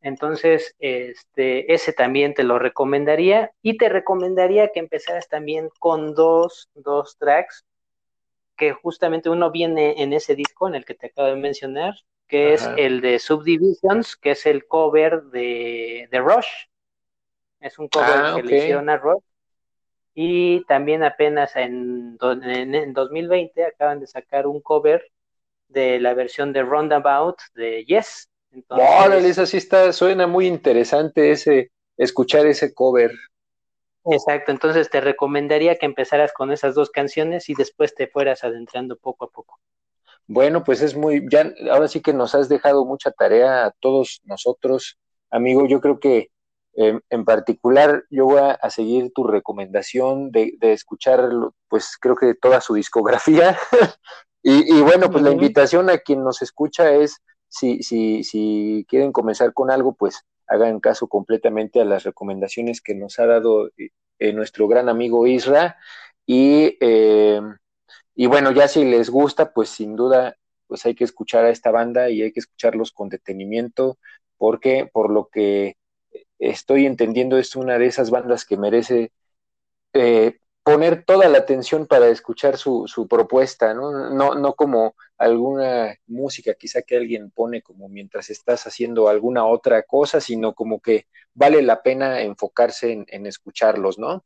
Entonces, 0.01 0.75
este, 0.79 1.71
ese 1.75 1.93
también 1.93 2.33
te 2.33 2.43
lo 2.43 2.59
recomendaría 2.59 3.51
y 3.61 3.77
te 3.77 3.91
recomendaría 3.91 4.69
que 4.69 4.81
empezaras 4.81 5.29
también 5.29 5.69
con 5.79 6.15
dos, 6.15 6.71
dos 6.73 7.19
tracks, 7.19 7.67
que 8.57 8.73
justamente 8.73 9.29
uno 9.29 9.51
viene 9.51 10.03
en 10.03 10.15
ese 10.15 10.35
disco 10.35 10.67
en 10.67 10.77
el 10.77 10.87
que 10.87 10.95
te 10.95 11.09
acabo 11.09 11.29
de 11.29 11.37
mencionar, 11.37 11.97
que 12.29 12.55
es 12.55 12.67
el 12.79 13.03
de 13.03 13.19
Subdivisions, 13.19 14.17
que 14.17 14.31
es 14.31 14.47
el 14.47 14.67
cover 14.67 15.25
de, 15.25 16.09
de 16.11 16.19
Rush. 16.19 16.49
Es 17.61 17.79
un 17.79 17.89
cover 17.89 18.09
ah, 18.11 18.33
que 18.37 18.43
le 18.43 18.57
hicieron 18.57 18.89
a 18.89 18.97
Rush 18.97 19.28
y 20.21 20.65
también 20.65 21.05
apenas 21.05 21.55
en, 21.55 22.19
en, 22.21 22.93
2020 22.93 23.65
acaban 23.65 24.01
de 24.01 24.09
sacar 24.09 24.49
un 24.49 24.61
cover 24.61 25.13
de 25.69 26.01
la 26.01 26.13
versión 26.13 26.53
de 26.53 26.65
Roundabout 26.65 27.37
de 27.55 27.85
Yes. 27.85 28.29
Órale, 28.67 29.29
eso 29.29 29.47
sí 29.47 29.59
está, 29.59 29.93
suena 29.93 30.27
muy 30.27 30.49
interesante 30.49 31.31
ese, 31.31 31.71
escuchar 31.97 32.47
ese 32.47 32.75
cover. 32.75 33.13
Exacto, 34.07 34.51
entonces 34.51 34.91
te 34.91 35.01
recomendaría 35.01 35.77
que 35.77 35.87
empezaras 35.87 36.33
con 36.33 36.51
esas 36.51 36.75
dos 36.75 36.91
canciones 36.91 37.49
y 37.49 37.55
después 37.55 37.95
te 37.95 38.09
fueras 38.09 38.43
adentrando 38.43 38.97
poco 38.97 39.27
a 39.27 39.31
poco. 39.31 39.61
Bueno, 40.27 40.65
pues 40.65 40.83
es 40.83 40.97
muy, 40.97 41.29
ya 41.31 41.53
ahora 41.71 41.87
sí 41.87 42.03
que 42.03 42.13
nos 42.13 42.35
has 42.35 42.49
dejado 42.49 42.85
mucha 42.85 43.13
tarea 43.13 43.67
a 43.67 43.71
todos 43.79 44.21
nosotros, 44.25 44.99
amigo. 45.31 45.69
Yo 45.69 45.81
creo 45.81 46.01
que 46.01 46.33
en 46.79 47.25
particular, 47.25 48.05
yo 48.09 48.27
voy 48.27 48.41
a, 48.41 48.71
seguir 48.71 49.13
tu 49.13 49.25
recomendación 49.25 50.31
de, 50.31 50.57
escuchar, 50.61 51.29
pues 51.69 51.97
creo 52.01 52.15
que 52.15 52.35
toda 52.35 52.61
su 52.61 52.75
discografía. 52.75 53.59
y, 54.43 54.81
bueno, 54.83 55.11
pues 55.11 55.25
la 55.25 55.33
invitación 55.33 55.91
a 55.91 55.99
quien 55.99 56.23
nos 56.23 56.41
escucha 56.41 56.93
es, 56.93 57.21
si, 57.49 57.83
si, 57.83 58.23
si 58.23 58.87
quieren 58.89 59.11
comenzar 59.11 59.53
con 59.53 59.73
algo, 59.73 59.95
pues 59.95 60.25
hagan 60.47 60.79
caso 60.79 61.09
completamente 61.09 61.81
a 61.81 61.85
las 61.85 62.05
recomendaciones 62.05 62.81
que 62.81 62.95
nos 62.95 63.19
ha 63.19 63.27
dado 63.27 63.71
eh, 64.19 64.33
nuestro 64.33 64.69
gran 64.69 64.89
amigo 64.89 65.27
Isra. 65.27 65.77
Y, 66.27 66.77
eh, 66.81 67.41
y 68.15 68.27
bueno, 68.27 68.53
ya 68.53 68.69
si 68.69 68.85
les 68.85 69.11
gusta, 69.11 69.53
pues 69.53 69.69
sin 69.69 69.97
duda, 69.97 70.37
pues 70.69 70.87
hay 70.87 70.95
que 70.95 71.05
escuchar 71.05 71.45
a 71.45 71.51
esta 71.51 71.73
banda 71.73 72.11
y 72.11 72.23
hay 72.23 72.33
que 72.33 72.41
escucharlos 72.41 72.93
con 72.93 73.09
detenimiento, 73.09 73.99
porque 74.37 74.89
por 74.93 75.11
lo 75.11 75.27
que 75.27 75.77
estoy 76.39 76.87
entendiendo, 76.87 77.39
es 77.39 77.57
una 77.57 77.79
de 77.79 77.87
esas 77.87 78.11
bandas 78.11 78.45
que 78.45 78.57
merece 78.57 79.13
eh, 79.93 80.39
poner 80.63 81.05
toda 81.05 81.29
la 81.29 81.39
atención 81.39 81.87
para 81.87 82.09
escuchar 82.09 82.57
su, 82.59 82.87
su 82.87 83.09
propuesta, 83.09 83.75
¿no? 83.75 84.11
¿no? 84.11 84.35
No 84.35 84.55
como 84.55 84.95
alguna 85.17 85.97
música 86.07 86.55
quizá 86.55 86.83
que 86.83 86.97
alguien 86.97 87.31
pone 87.31 87.63
como 87.63 87.89
mientras 87.89 88.31
estás 88.31 88.67
haciendo 88.67 89.09
alguna 89.09 89.47
otra 89.47 89.83
cosa, 89.83 90.21
sino 90.21 90.55
como 90.55 90.81
que 90.81 91.07
vale 91.35 91.63
la 91.63 91.83
pena 91.83 92.21
enfocarse 92.21 92.93
en, 92.93 93.07
en 93.09 93.27
escucharlos, 93.27 93.99
¿no? 93.99 94.25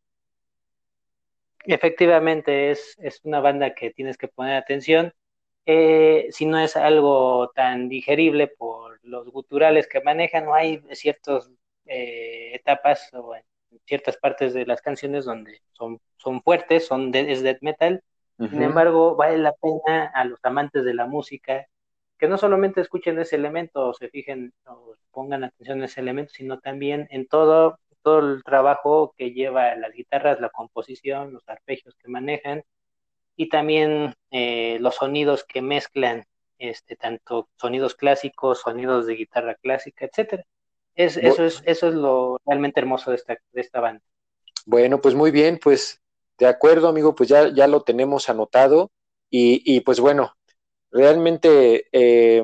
Efectivamente, 1.65 2.73
es, 2.73 2.97
es 2.99 3.21
una 3.23 3.41
banda 3.41 3.73
que 3.75 3.93
tienes 3.93 4.17
que 4.19 4.27
poner 4.27 4.57
atención 4.57 5.15
eh, 5.65 6.27
si 6.31 6.47
no 6.47 6.59
es 6.59 6.77
algo 6.77 7.51
tan 7.55 7.89
digerible 7.89 8.49
por 8.49 8.99
los 9.05 9.29
guturales 9.31 9.87
que 9.87 10.01
manejan, 10.01 10.45
no 10.47 10.55
hay 10.55 10.83
ciertas 10.93 11.51
eh, 11.87 12.55
etapas 12.55 13.11
o 13.15 13.35
ciertas 13.87 14.17
partes 14.17 14.55
de 14.55 14.67
las 14.67 14.83
canciones 14.83 15.25
donde 15.25 15.61
son, 15.73 16.01
son 16.17 16.43
fuertes, 16.43 16.87
son 16.87 17.11
de, 17.11 17.33
es 17.33 17.43
death 17.43 17.63
metal, 17.63 18.03
sin 18.39 18.63
embargo, 18.63 19.15
vale 19.15 19.39
la 19.39 19.53
pena 19.53 20.11
a 20.15 20.25
los 20.25 20.41
amantes 20.43 20.85
de 20.85 20.95
la 20.95 21.07
música 21.07 21.67
que 22.19 22.29
no 22.29 22.39
solamente 22.39 22.81
escuchen 22.81 23.19
ese 23.19 23.37
elemento 23.37 23.89
o 23.89 23.95
se 23.95 24.09
fijen 24.09 24.53
o 24.67 24.95
pongan 25.11 25.45
atención 25.45 25.79
en 25.79 25.85
ese 25.85 26.01
elemento, 26.01 26.33
sino 26.35 26.59
también 26.59 27.07
en 27.11 27.27
todo, 27.27 27.79
todo 28.03 28.21
el 28.21 28.43
trabajo 28.45 29.15
que 29.17 29.33
lleva 29.33 29.75
las 29.77 29.93
guitarras, 29.93 30.41
la 30.41 30.51
composición, 30.51 31.33
los 31.33 31.49
arpegios 31.49 31.95
que 31.97 32.09
manejan 32.09 32.63
y 33.37 33.49
también 33.49 34.15
eh, 34.31 34.79
los 34.81 34.97
sonidos 34.97 35.45
que 35.45 35.63
mezclan, 35.63 36.25
este, 36.59 36.97
tanto 36.97 37.49
sonidos 37.57 37.95
clásicos, 37.95 38.61
sonidos 38.61 39.07
de 39.07 39.15
guitarra 39.15 39.57
clásica, 39.57 40.07
etcétera. 40.07 40.45
Es, 40.95 41.17
eso, 41.17 41.45
es, 41.45 41.63
eso 41.65 41.89
es 41.89 41.95
lo 41.95 42.41
realmente 42.47 42.81
hermoso 42.81 43.11
de 43.11 43.17
esta, 43.17 43.39
de 43.53 43.61
esta 43.61 43.81
banda. 43.81 44.03
Bueno, 44.67 45.01
pues 45.01 45.15
muy 45.15 45.31
bien, 45.31 45.59
pues 45.63 46.01
de 46.39 46.47
acuerdo, 46.47 46.89
amigo, 46.89 47.15
pues 47.15 47.29
ya, 47.29 47.53
ya 47.55 47.67
lo 47.67 47.83
tenemos 47.83 48.29
anotado. 48.29 48.91
Y, 49.31 49.63
y 49.65 49.81
pues 49.81 50.01
bueno, 50.01 50.35
realmente 50.91 51.87
eh, 51.91 52.43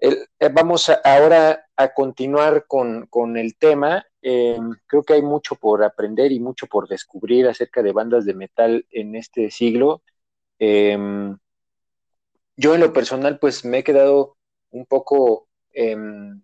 eh, 0.00 0.26
vamos 0.52 0.90
ahora 1.04 1.66
a 1.76 1.92
continuar 1.92 2.66
con, 2.66 3.06
con 3.06 3.36
el 3.36 3.56
tema. 3.56 4.06
Eh, 4.22 4.58
creo 4.86 5.02
que 5.02 5.14
hay 5.14 5.22
mucho 5.22 5.54
por 5.54 5.84
aprender 5.84 6.32
y 6.32 6.40
mucho 6.40 6.66
por 6.66 6.88
descubrir 6.88 7.46
acerca 7.46 7.82
de 7.82 7.92
bandas 7.92 8.24
de 8.24 8.34
metal 8.34 8.86
en 8.90 9.14
este 9.14 9.50
siglo. 9.50 10.02
yo 10.58 11.36
en 12.74 12.80
lo 12.80 12.92
personal, 12.92 13.38
pues 13.38 13.64
me 13.64 13.78
he 13.78 13.84
quedado 13.84 14.36
un 14.70 14.86
poco 14.86 15.48
em, 15.72 16.42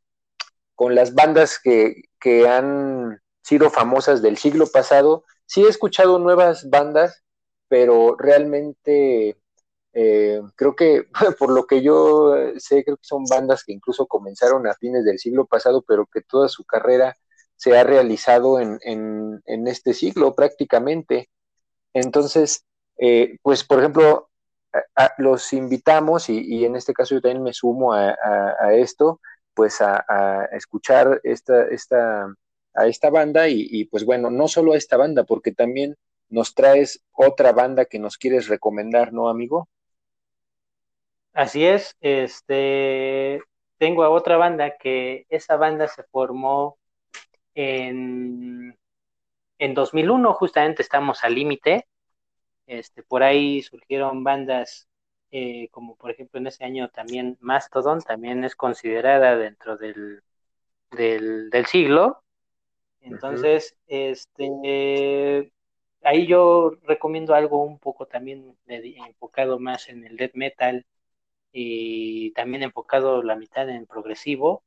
con 0.74 0.94
las 0.94 1.14
bandas 1.14 1.58
que, 1.62 2.02
que 2.20 2.48
han 2.48 3.20
sido 3.42 3.70
famosas 3.70 4.22
del 4.22 4.38
siglo 4.38 4.66
pasado. 4.66 5.24
Sí 5.46 5.64
he 5.64 5.68
escuchado 5.68 6.18
nuevas 6.18 6.68
bandas, 6.70 7.22
pero 7.68 8.16
realmente 8.18 9.38
eh, 9.92 10.40
creo 10.56 10.74
que 10.74 11.06
por 11.38 11.52
lo 11.52 11.66
que 11.66 11.82
yo 11.82 12.34
sé, 12.58 12.84
creo 12.84 12.96
que 12.96 13.06
son 13.06 13.24
bandas 13.24 13.64
que 13.64 13.72
incluso 13.72 14.06
comenzaron 14.06 14.66
a 14.66 14.74
fines 14.74 15.04
del 15.04 15.18
siglo 15.18 15.46
pasado, 15.46 15.82
pero 15.86 16.06
que 16.06 16.22
toda 16.22 16.48
su 16.48 16.64
carrera 16.64 17.16
se 17.56 17.78
ha 17.78 17.84
realizado 17.84 18.58
en, 18.60 18.78
en, 18.82 19.68
este 19.68 19.94
siglo 19.94 20.34
prácticamente. 20.34 21.30
Entonces, 21.94 22.64
eh, 22.98 23.38
pues 23.42 23.64
por 23.64 23.78
ejemplo, 23.78 24.28
los 25.18 25.52
invitamos 25.52 26.28
y, 26.28 26.64
en 26.64 26.76
este 26.76 26.92
caso 26.92 27.14
yo 27.14 27.20
también 27.20 27.42
me 27.42 27.52
sumo 27.52 27.92
a, 27.94 28.16
esto, 28.72 29.20
pues 29.54 29.80
a, 29.80 30.44
escuchar 30.52 31.20
esta, 31.24 31.66
esta, 31.68 32.26
a 32.74 32.86
esta 32.86 33.10
banda 33.10 33.48
y, 33.48 33.84
pues 33.86 34.04
bueno, 34.04 34.30
no 34.30 34.48
solo 34.48 34.72
a 34.72 34.76
esta 34.76 34.96
banda, 34.96 35.24
porque 35.24 35.52
también 35.52 35.96
nos 36.28 36.54
traes 36.54 37.02
otra 37.12 37.52
banda 37.52 37.84
que 37.84 37.98
nos 37.98 38.18
quieres 38.18 38.48
recomendar, 38.48 39.12
¿no, 39.12 39.28
amigo? 39.28 39.68
Así 41.32 41.64
es, 41.64 41.96
este, 42.00 43.40
tengo 43.78 44.04
a 44.04 44.10
otra 44.10 44.36
banda 44.36 44.76
que 44.76 45.26
esa 45.28 45.56
banda 45.56 45.88
se 45.88 46.04
formó 46.04 46.78
en, 47.54 48.76
en 49.58 49.74
2001, 49.74 50.32
justamente 50.34 50.82
estamos 50.82 51.24
al 51.24 51.34
límite. 51.34 51.86
Este, 52.66 53.02
por 53.02 53.22
ahí 53.22 53.62
surgieron 53.62 54.24
bandas 54.24 54.88
eh, 55.36 55.66
como 55.72 55.96
por 55.96 56.12
ejemplo 56.12 56.38
en 56.38 56.46
ese 56.46 56.64
año 56.64 56.90
también 56.90 57.36
Mastodon, 57.40 58.00
también 58.00 58.44
es 58.44 58.54
considerada 58.54 59.36
dentro 59.36 59.76
del, 59.76 60.22
del, 60.92 61.66
siglo. 61.66 62.22
Entonces, 63.00 63.74
este, 63.88 65.50
ahí 66.04 66.28
yo 66.28 66.76
recomiendo 66.84 67.34
algo 67.34 67.64
un 67.64 67.80
poco 67.80 68.06
también 68.06 68.56
enfocado 68.68 69.58
más 69.58 69.88
en 69.88 70.04
el 70.04 70.16
death 70.16 70.34
metal, 70.34 70.86
y 71.50 72.30
también 72.34 72.62
enfocado 72.62 73.20
la 73.24 73.34
mitad 73.34 73.68
en 73.68 73.86
progresivo. 73.86 74.62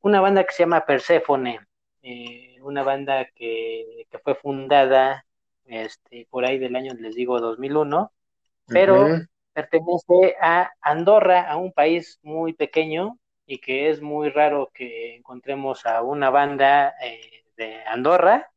Una 0.00 0.20
banda 0.20 0.42
que 0.42 0.52
se 0.52 0.64
llama 0.64 0.84
Persephone, 0.84 1.60
eh, 2.02 2.56
una 2.62 2.82
banda 2.82 3.26
que, 3.36 4.08
fue 4.24 4.34
fundada 4.34 5.24
este, 5.64 6.26
por 6.28 6.44
ahí 6.44 6.58
del 6.58 6.74
año, 6.74 6.92
les 6.94 7.14
digo, 7.14 7.38
2001, 7.38 8.10
pero 8.66 9.06
pertenece 9.56 10.36
a 10.38 10.70
Andorra, 10.82 11.50
a 11.50 11.56
un 11.56 11.72
país 11.72 12.18
muy 12.22 12.52
pequeño 12.52 13.18
y 13.46 13.58
que 13.58 13.88
es 13.88 14.02
muy 14.02 14.28
raro 14.28 14.70
que 14.74 15.16
encontremos 15.16 15.86
a 15.86 16.02
una 16.02 16.28
banda 16.28 16.94
eh, 17.02 17.44
de 17.56 17.82
Andorra 17.86 18.50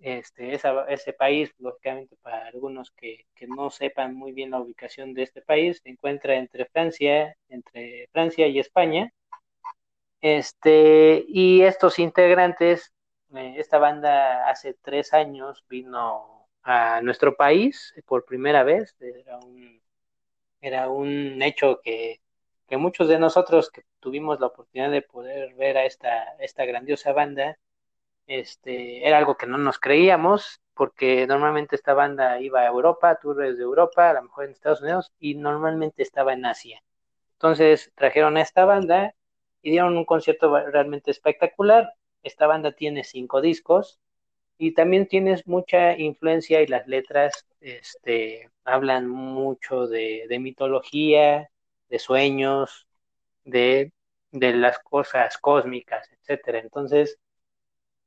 este, 0.00 0.60
ese 0.88 1.12
país, 1.14 1.50
lógicamente 1.58 2.14
para 2.20 2.46
algunos 2.46 2.90
que, 2.90 3.24
no 3.48 3.70
sepan 3.70 4.14
muy 4.14 4.32
bien 4.32 4.50
la 4.50 4.60
ubicación 4.60 5.14
de 5.14 5.22
este 5.22 5.40
país, 5.40 5.80
se 5.82 5.88
encuentra 5.88 6.34
entre 6.34 6.66
Francia, 6.66 7.34
entre 7.48 8.08
Francia 8.12 8.46
y 8.48 8.58
España. 8.58 9.10
Este, 10.20 11.24
y 11.26 11.62
estos 11.62 11.98
integrantes, 11.98 12.92
eh, 13.34 13.54
esta 13.56 13.78
banda 13.78 14.48
hace 14.50 14.74
tres 14.74 15.14
años 15.14 15.64
vino 15.70 16.48
a 16.62 17.00
nuestro 17.00 17.34
país 17.34 17.94
por 18.04 18.26
primera 18.26 18.62
vez. 18.62 18.94
Era 19.00 19.38
un, 19.38 19.80
era 20.60 20.88
un 20.88 21.42
hecho 21.42 21.80
que, 21.82 22.20
que 22.66 22.76
muchos 22.76 23.08
de 23.08 23.18
nosotros 23.18 23.70
que 23.70 23.82
tuvimos 24.00 24.40
la 24.40 24.48
oportunidad 24.48 24.90
de 24.90 25.02
poder 25.02 25.54
ver 25.54 25.78
a 25.78 25.84
esta, 25.86 26.36
esta 26.38 26.64
grandiosa 26.64 27.12
banda, 27.12 27.58
este, 28.26 29.06
era 29.06 29.18
algo 29.18 29.36
que 29.36 29.46
no 29.46 29.58
nos 29.58 29.78
creíamos, 29.78 30.60
porque 30.74 31.26
normalmente 31.26 31.76
esta 31.76 31.94
banda 31.94 32.40
iba 32.40 32.60
a 32.60 32.66
Europa, 32.68 33.18
tours 33.20 33.56
de 33.56 33.62
Europa, 33.62 34.10
a 34.10 34.14
lo 34.14 34.22
mejor 34.24 34.44
en 34.44 34.52
Estados 34.52 34.82
Unidos, 34.82 35.12
y 35.18 35.34
normalmente 35.34 36.02
estaba 36.02 36.34
en 36.34 36.46
Asia. 36.46 36.82
Entonces 37.32 37.90
trajeron 37.94 38.36
a 38.36 38.42
esta 38.42 38.64
banda 38.64 39.14
y 39.62 39.70
dieron 39.70 39.96
un 39.96 40.04
concierto 40.04 40.56
realmente 40.70 41.10
espectacular. 41.10 41.92
Esta 42.22 42.46
banda 42.46 42.72
tiene 42.72 43.04
cinco 43.04 43.40
discos 43.40 44.00
y 44.58 44.74
también 44.74 45.06
tienes 45.06 45.46
mucha 45.46 45.96
influencia 45.96 46.60
y 46.62 46.66
las 46.66 46.86
letras 46.86 47.46
este, 47.60 48.50
hablan 48.64 49.08
mucho 49.08 49.86
de, 49.86 50.26
mitología, 50.40 51.50
de 51.88 51.98
sueños, 51.98 52.86
de, 53.44 53.92
de 54.32 54.52
las 54.54 54.78
cosas 54.78 55.38
cósmicas, 55.38 56.08
etcétera. 56.12 56.60
Entonces, 56.60 57.18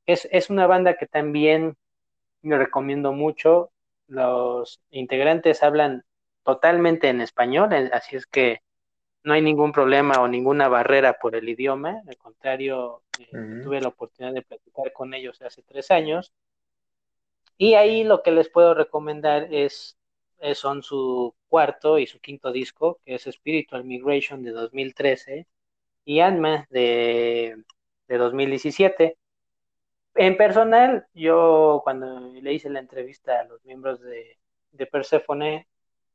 es, 0.06 0.50
una 0.50 0.68
banda 0.68 0.96
que 0.96 1.08
también 1.08 1.78
me 2.42 2.58
recomiendo 2.58 3.14
mucho. 3.14 3.72
Los 4.08 4.82
integrantes 4.90 5.64
hablan 5.64 6.04
totalmente 6.44 7.10
en 7.10 7.22
español, 7.22 7.72
eh, 7.74 7.90
así 7.94 8.16
es 8.16 8.26
que 8.26 8.62
no 9.24 9.34
hay 9.34 9.42
ningún 9.42 9.72
problema 9.72 10.16
o 10.20 10.28
ninguna 10.28 10.68
barrera 10.68 11.20
por 11.20 11.36
el 11.36 11.48
idioma. 11.48 12.02
Al 12.08 12.18
contrario, 12.18 13.04
eh, 13.20 13.62
tuve 13.64 13.80
la 13.80 13.90
oportunidad 13.90 14.34
de 14.34 14.42
platicar 14.42 14.92
con 14.92 15.14
ellos 15.14 15.40
hace 15.44 15.62
tres 15.62 15.92
años. 15.92 16.34
Y 17.62 17.76
ahí 17.76 18.04
lo 18.04 18.24
que 18.24 18.32
les 18.32 18.50
puedo 18.50 18.74
recomendar 18.74 19.54
es, 19.54 19.95
son 20.56 20.82
su 20.82 21.36
cuarto 21.47 22.00
y 22.00 22.08
su 22.08 22.19
quinto 22.19 22.52
disco, 22.52 23.00
que 23.06 23.13
es 23.15 23.26
Spiritual 23.32 23.84
Migration 23.84 24.41
de 24.41 24.50
2013 24.52 25.45
y 26.04 26.21
Anma 26.21 26.65
de, 26.71 27.63
de 28.08 28.17
2017. 28.17 29.15
En 30.15 30.38
personal, 30.38 31.06
yo 31.13 31.82
cuando 31.84 32.32
le 32.34 32.52
hice 32.52 32.71
la 32.71 32.80
entrevista 32.80 33.41
a 33.41 33.43
los 33.45 33.63
miembros 33.63 34.02
de, 34.02 34.39
de 34.71 34.88
Persephone, 34.88 35.67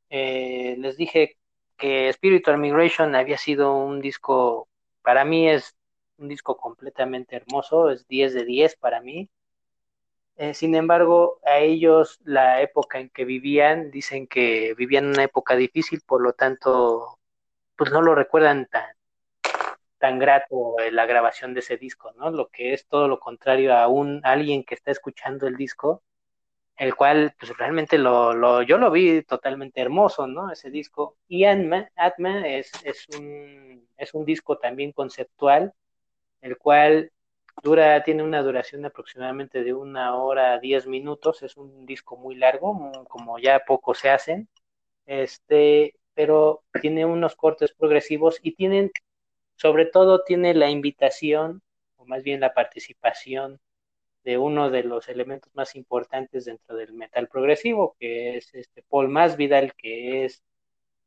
eh, 0.09 0.75
les 0.79 0.97
dije 0.97 1.37
que 1.77 2.11
Spiritual 2.11 2.57
Migration 2.57 3.15
había 3.15 3.37
sido 3.37 3.73
un 3.77 4.01
disco, 4.01 4.67
para 5.01 5.23
mí 5.23 5.49
es 5.49 5.77
un 6.17 6.27
disco 6.27 6.57
completamente 6.57 7.37
hermoso, 7.37 7.89
es 7.89 8.05
10 8.09 8.33
de 8.33 8.43
10 8.43 8.75
para 8.75 8.99
mí. 9.01 9.29
Eh, 10.37 10.53
sin 10.53 10.75
embargo, 10.75 11.39
a 11.45 11.57
ellos 11.59 12.19
la 12.23 12.61
época 12.61 12.99
en 12.99 13.09
que 13.09 13.25
vivían, 13.25 13.89
dicen 13.91 14.27
que 14.27 14.75
vivían 14.75 15.07
una 15.07 15.23
época 15.23 15.55
difícil, 15.55 16.01
por 16.05 16.21
lo 16.21 16.33
tanto, 16.33 17.17
pues 17.75 17.91
no 17.91 18.01
lo 18.03 18.13
recuerdan 18.15 18.67
tan, 18.67 18.85
tan 19.97 20.19
grato 20.19 20.75
la 20.91 21.05
grabación 21.07 21.53
de 21.53 21.61
ese 21.61 21.77
disco, 21.77 22.11
¿no? 22.13 22.29
Lo 22.31 22.49
que 22.49 22.73
es 22.73 22.87
todo 22.87 23.07
lo 23.07 23.19
contrario 23.19 23.75
a 23.75 23.87
un 23.87 24.21
alguien 24.23 24.63
que 24.63 24.75
está 24.75 24.91
escuchando 24.91 25.47
el 25.47 25.57
disco, 25.57 26.03
el 26.77 26.95
cual 26.95 27.33
pues 27.39 27.57
realmente 27.57 27.97
lo, 27.97 28.33
lo 28.33 28.61
yo 28.61 28.77
lo 28.77 28.91
vi 28.91 29.23
totalmente 29.23 29.81
hermoso, 29.81 30.27
¿no? 30.27 30.51
Ese 30.51 30.69
disco. 30.69 31.17
Y 31.27 31.45
Atma, 31.45 31.89
Atma 31.95 32.47
es, 32.47 32.71
es, 32.83 33.07
un, 33.17 33.87
es 33.97 34.13
un 34.13 34.25
disco 34.25 34.57
también 34.59 34.91
conceptual, 34.91 35.73
el 36.41 36.57
cual 36.57 37.11
dura, 37.63 38.03
tiene 38.03 38.23
una 38.23 38.41
duración 38.41 38.85
aproximadamente 38.85 39.63
de 39.63 39.73
una 39.73 40.15
hora, 40.15 40.59
diez 40.59 40.87
minutos, 40.87 41.43
es 41.43 41.57
un 41.57 41.85
disco 41.85 42.17
muy 42.17 42.35
largo, 42.35 42.91
como 43.09 43.39
ya 43.39 43.59
poco 43.65 43.93
se 43.93 44.09
hacen. 44.09 44.47
Este, 45.05 45.95
pero 46.13 46.63
tiene 46.81 47.05
unos 47.05 47.35
cortes 47.35 47.73
progresivos 47.73 48.39
y 48.41 48.53
tienen, 48.55 48.91
sobre 49.55 49.85
todo 49.85 50.23
tiene 50.23 50.53
la 50.53 50.69
invitación, 50.69 51.61
o 51.97 52.05
más 52.05 52.23
bien 52.23 52.39
la 52.41 52.53
participación 52.53 53.59
de 54.23 54.37
uno 54.37 54.69
de 54.69 54.83
los 54.83 55.07
elementos 55.09 55.53
más 55.55 55.75
importantes 55.75 56.45
dentro 56.45 56.75
del 56.75 56.93
metal 56.93 57.27
progresivo, 57.29 57.95
que 57.99 58.37
es 58.37 58.53
este 58.53 58.83
Paul 58.83 59.09
Masvidal, 59.09 59.73
que 59.75 60.25
es 60.25 60.43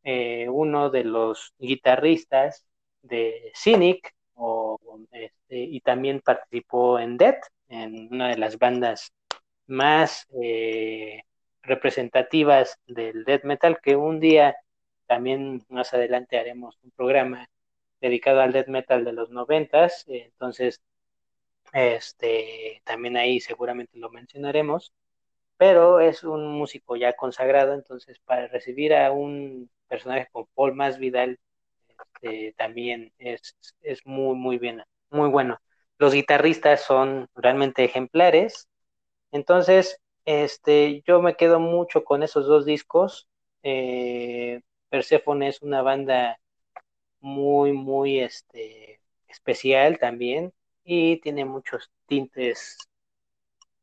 eh, 0.05 0.49
uno 0.49 0.91
de 0.91 1.05
los 1.05 1.55
guitarristas 1.59 2.65
de 3.03 3.53
Cynic, 3.55 4.15
este, 5.13 5.59
y 5.59 5.81
también 5.81 6.21
participó 6.21 6.99
en 6.99 7.17
Death, 7.17 7.43
en 7.69 8.09
una 8.13 8.29
de 8.29 8.39
las 8.39 8.59
bandas 8.59 9.13
más 9.67 10.27
eh, 10.43 11.23
representativas 11.63 12.79
del 12.87 13.25
death 13.25 13.45
metal, 13.45 13.79
que 13.83 13.97
un 13.97 14.21
día 14.21 14.57
también 15.07 15.65
más 15.69 15.95
adelante 15.95 16.39
haremos 16.39 16.79
un 16.83 16.91
programa 16.93 17.49
dedicado 18.01 18.41
al 18.41 18.53
death 18.53 18.69
metal 18.69 19.05
de 19.05 19.13
los 19.13 19.31
noventas, 19.31 20.05
entonces 20.09 20.81
este 21.73 22.83
también 22.85 23.17
ahí 23.17 23.41
seguramente 23.41 23.99
lo 23.99 24.11
mencionaremos, 24.11 24.93
pero 25.57 26.01
es 26.01 26.25
un 26.25 26.53
músico 26.53 26.97
ya 26.97 27.15
consagrado, 27.15 27.75
entonces 27.75 28.19
para 28.21 28.49
recibir 28.49 28.95
a 28.95 29.13
un 29.13 29.71
personaje 29.89 30.29
con 30.33 30.47
Paul 30.55 30.75
Masvidal 30.75 31.39
este, 32.15 32.55
también 32.57 33.13
es, 33.19 33.57
es 33.83 34.05
muy 34.07 34.35
muy 34.37 34.59
bien, 34.59 34.83
muy 35.11 35.29
bueno. 35.29 35.59
Los 35.99 36.15
guitarristas 36.15 36.83
son 36.83 37.29
realmente 37.35 37.85
ejemplares, 37.85 38.69
entonces, 39.33 40.01
este, 40.25 41.03
yo 41.07 41.23
me 41.23 41.37
quedo 41.37 41.61
mucho 41.61 42.05
con 42.05 42.23
esos 42.23 42.47
dos 42.47 42.65
discos. 42.65 43.29
Eh, 43.63 44.61
Persephone 44.89 45.49
es 45.49 45.63
una 45.63 45.83
banda 45.83 46.39
muy, 47.21 47.73
muy 47.73 48.21
este, 48.21 49.01
especial 49.29 49.99
también 49.99 50.53
y 50.85 51.21
tiene 51.21 51.45
muchos 51.45 51.91
tintes 52.07 52.79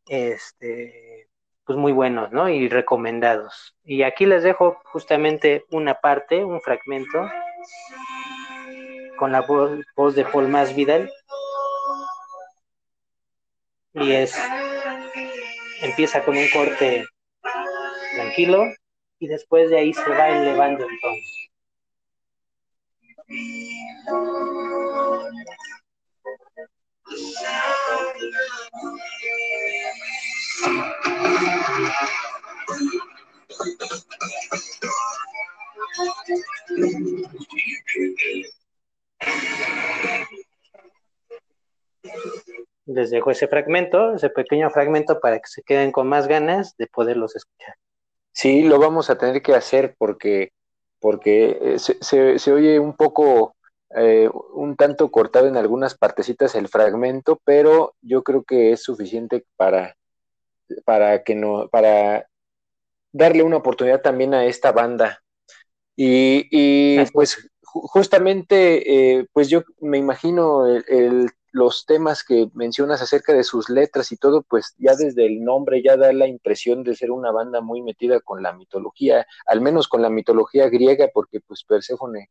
este, 0.07 1.29
pues 1.65 1.77
muy 1.77 1.91
buenos, 1.91 2.31
¿no? 2.31 2.49
Y 2.49 2.67
recomendados. 2.69 3.75
Y 3.83 4.03
aquí 4.03 4.25
les 4.25 4.43
dejo 4.43 4.79
justamente 4.85 5.65
una 5.71 5.95
parte, 5.95 6.43
un 6.43 6.61
fragmento 6.61 7.29
con 9.17 9.31
la 9.31 9.41
voz, 9.41 10.15
de 10.15 10.25
Paul 10.25 10.47
Masvidal. 10.47 11.11
Y 13.93 14.11
es 14.11 14.35
empieza 15.81 16.23
con 16.23 16.37
un 16.37 16.47
corte 16.49 17.05
tranquilo 18.13 18.65
y 19.19 19.27
después 19.27 19.69
de 19.69 19.79
ahí 19.79 19.93
se 19.93 20.09
va 20.09 20.29
elevando 20.29 20.85
el 20.87 20.99
tono. 21.01 21.17
Les 42.87 43.09
dejo 43.11 43.31
ese 43.31 43.47
fragmento, 43.47 44.15
ese 44.15 44.29
pequeño 44.29 44.69
fragmento 44.69 45.19
para 45.19 45.39
que 45.39 45.47
se 45.47 45.61
queden 45.61 45.91
con 45.91 46.07
más 46.07 46.27
ganas 46.27 46.75
de 46.77 46.87
poderlos 46.87 47.35
escuchar. 47.35 47.75
Sí, 48.31 48.63
lo 48.63 48.79
vamos 48.79 49.09
a 49.09 49.17
tener 49.17 49.41
que 49.41 49.53
hacer 49.53 49.95
porque, 49.97 50.51
porque 50.99 51.57
eh, 51.61 51.79
se, 51.79 52.39
se, 52.39 52.51
oye 52.51 52.79
un 52.79 52.95
poco, 52.95 53.55
eh, 53.95 54.29
un 54.53 54.75
tanto 54.75 55.11
cortado 55.11 55.47
en 55.47 55.57
algunas 55.57 55.97
partecitas 55.97 56.55
el 56.55 56.67
fragmento, 56.67 57.41
pero 57.43 57.95
yo 58.01 58.23
creo 58.23 58.43
que 58.43 58.71
es 58.71 58.83
suficiente 58.83 59.45
para, 59.57 59.95
para 60.85 61.23
que 61.23 61.35
no, 61.35 61.67
para 61.69 62.27
darle 63.11 63.43
una 63.43 63.57
oportunidad 63.57 64.01
también 64.01 64.33
a 64.33 64.45
esta 64.45 64.71
banda. 64.71 65.21
Y, 65.97 66.47
y 66.51 67.05
pues 67.11 67.49
justamente, 67.61 69.17
eh, 69.19 69.27
pues 69.33 69.49
yo 69.49 69.63
me 69.81 69.97
imagino 69.97 70.65
el, 70.67 71.29
los 71.51 71.85
temas 71.85 72.23
que 72.23 72.49
mencionas 72.53 73.01
acerca 73.01 73.33
de 73.33 73.43
sus 73.43 73.69
letras 73.69 74.11
y 74.11 74.17
todo, 74.17 74.43
pues 74.43 74.75
ya 74.77 74.95
desde 74.95 75.25
el 75.25 75.43
nombre 75.43 75.81
ya 75.83 75.97
da 75.97 76.13
la 76.13 76.27
impresión 76.27 76.83
de 76.83 76.95
ser 76.95 77.11
una 77.11 77.31
banda 77.31 77.61
muy 77.61 77.81
metida 77.81 78.19
con 78.19 78.43
la 78.43 78.53
mitología, 78.53 79.25
al 79.45 79.59
menos 79.59 79.87
con 79.87 80.01
la 80.01 80.09
mitología 80.09 80.69
griega, 80.69 81.09
porque 81.13 81.39
pues 81.41 81.63
Perséfone 81.63 82.29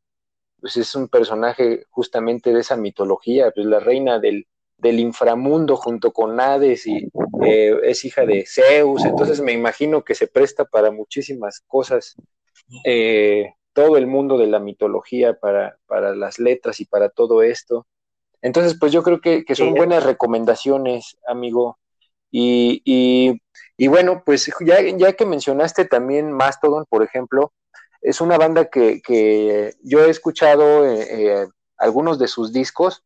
pues 0.60 0.76
es 0.76 0.94
un 0.94 1.08
personaje 1.08 1.84
justamente 1.90 2.52
de 2.52 2.60
esa 2.60 2.76
mitología, 2.76 3.50
pues 3.50 3.66
la 3.66 3.80
reina 3.80 4.18
del, 4.18 4.46
del 4.78 5.00
inframundo 5.00 5.76
junto 5.76 6.12
con 6.12 6.40
Hades 6.40 6.86
y 6.86 7.08
eh, 7.42 7.78
es 7.84 8.04
hija 8.04 8.24
de 8.24 8.44
Zeus, 8.46 9.04
entonces 9.04 9.40
me 9.40 9.52
imagino 9.52 10.02
que 10.02 10.14
se 10.14 10.28
presta 10.28 10.64
para 10.64 10.90
muchísimas 10.90 11.62
cosas, 11.66 12.16
eh, 12.84 13.54
todo 13.76 13.98
el 13.98 14.06
mundo 14.06 14.38
de 14.38 14.46
la 14.46 14.58
mitología 14.58 15.34
para, 15.34 15.76
para 15.86 16.16
las 16.16 16.38
letras 16.38 16.80
y 16.80 16.86
para 16.86 17.10
todo 17.10 17.42
esto. 17.42 17.86
Entonces, 18.40 18.74
pues 18.80 18.90
yo 18.90 19.02
creo 19.02 19.20
que, 19.20 19.44
son 19.54 19.74
buenas 19.74 20.02
recomendaciones, 20.02 21.18
amigo. 21.28 21.78
Y, 22.30 22.80
y, 23.76 23.86
bueno, 23.86 24.22
pues 24.24 24.50
ya, 24.64 24.80
ya, 24.80 25.12
que 25.12 25.26
mencionaste 25.26 25.84
también 25.84 26.32
Mastodon, 26.32 26.86
por 26.88 27.02
ejemplo, 27.02 27.52
es 28.00 28.22
una 28.22 28.38
banda 28.38 28.70
que, 28.70 29.02
que 29.02 29.74
yo 29.82 30.02
he 30.06 30.08
escuchado 30.08 30.86
eh, 30.86 31.06
eh, 31.10 31.46
algunos 31.76 32.18
de 32.18 32.28
sus 32.28 32.54
discos 32.54 33.04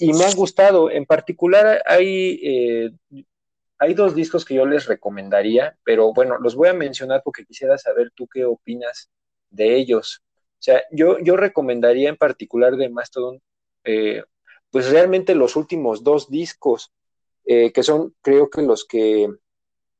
y 0.00 0.12
me 0.14 0.24
han 0.24 0.34
gustado. 0.34 0.90
En 0.90 1.06
particular 1.06 1.80
hay, 1.86 2.40
eh, 2.42 2.90
hay 3.78 3.94
dos 3.94 4.16
discos 4.16 4.44
que 4.44 4.54
yo 4.54 4.66
les 4.66 4.86
recomendaría, 4.86 5.78
pero 5.84 6.12
bueno, 6.12 6.38
los 6.38 6.56
voy 6.56 6.70
a 6.70 6.74
mencionar 6.74 7.22
porque 7.24 7.44
quisiera 7.44 7.78
saber 7.78 8.10
tú 8.16 8.26
qué 8.26 8.44
opinas 8.44 9.08
de 9.52 9.76
ellos. 9.76 10.22
O 10.54 10.62
sea, 10.62 10.82
yo, 10.90 11.18
yo 11.20 11.36
recomendaría 11.36 12.08
en 12.08 12.16
particular 12.16 12.76
de 12.76 12.88
Mastodon 12.88 13.40
pues 14.72 14.90
realmente 14.90 15.36
los 15.36 15.54
últimos 15.54 16.02
dos 16.02 16.28
discos, 16.30 16.92
eh, 17.44 17.72
que 17.72 17.82
son 17.84 18.14
creo 18.22 18.48
que 18.50 18.62
los 18.62 18.84
que 18.84 19.28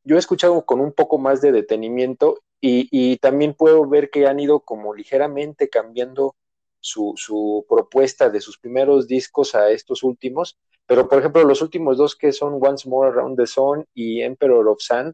yo 0.03 0.17
he 0.17 0.19
escuchado 0.19 0.65
con 0.65 0.81
un 0.81 0.93
poco 0.93 1.19
más 1.19 1.41
de 1.41 1.53
detenimiento 1.53 2.41
y, 2.65 3.17
también 3.17 3.55
puedo 3.55 3.85
ver 3.89 4.09
que 4.09 4.27
han 4.29 4.39
ido 4.39 4.61
como 4.61 4.95
ligeramente 4.95 5.69
cambiando 5.69 6.37
su, 6.79 7.15
su, 7.17 7.67
propuesta 7.69 8.31
de 8.31 8.41
sus 8.41 8.57
primeros 8.57 9.09
discos 9.09 9.57
a 9.57 9.71
estos 9.71 10.05
últimos, 10.05 10.57
pero 10.87 11.09
por 11.09 11.19
ejemplo 11.19 11.43
los 11.43 11.61
últimos 11.61 11.99
dos 11.99 12.15
que 12.15 12.33
son 12.33 12.61
Once 12.63 12.89
More 12.89 13.11
Around 13.11 13.37
the 13.37 13.47
Sun 13.49 13.85
y 13.95 14.23
Emperor 14.23 14.69
of 14.69 14.81
Sun, 14.81 15.13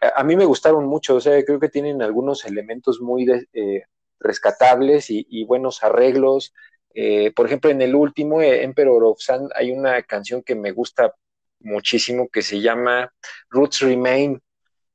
a, 0.00 0.24
mí 0.24 0.36
me 0.36 0.44
gustaron 0.44 0.86
mucho, 0.86 1.16
o 1.16 1.20
sea, 1.20 1.42
creo 1.44 1.60
que 1.60 1.68
tienen 1.68 2.02
algunos 2.02 2.44
elementos 2.44 3.00
muy 3.00 3.26
eh, 3.52 3.84
rescatables 4.18 5.06
y, 5.10 5.44
buenos 5.44 5.82
arreglos, 5.82 6.52
eh, 6.94 7.32
por 7.34 7.46
ejemplo, 7.46 7.70
en 7.70 7.82
el 7.82 7.94
último, 7.94 8.40
eh, 8.42 8.62
Emperor 8.64 9.04
of 9.04 9.20
Sun, 9.20 9.48
hay 9.54 9.70
una 9.70 10.02
canción 10.02 10.42
que 10.42 10.54
me 10.54 10.72
gusta 10.72 11.14
muchísimo 11.60 12.28
que 12.28 12.42
se 12.42 12.60
llama 12.60 13.12
Roots 13.50 13.80
Remain. 13.80 14.40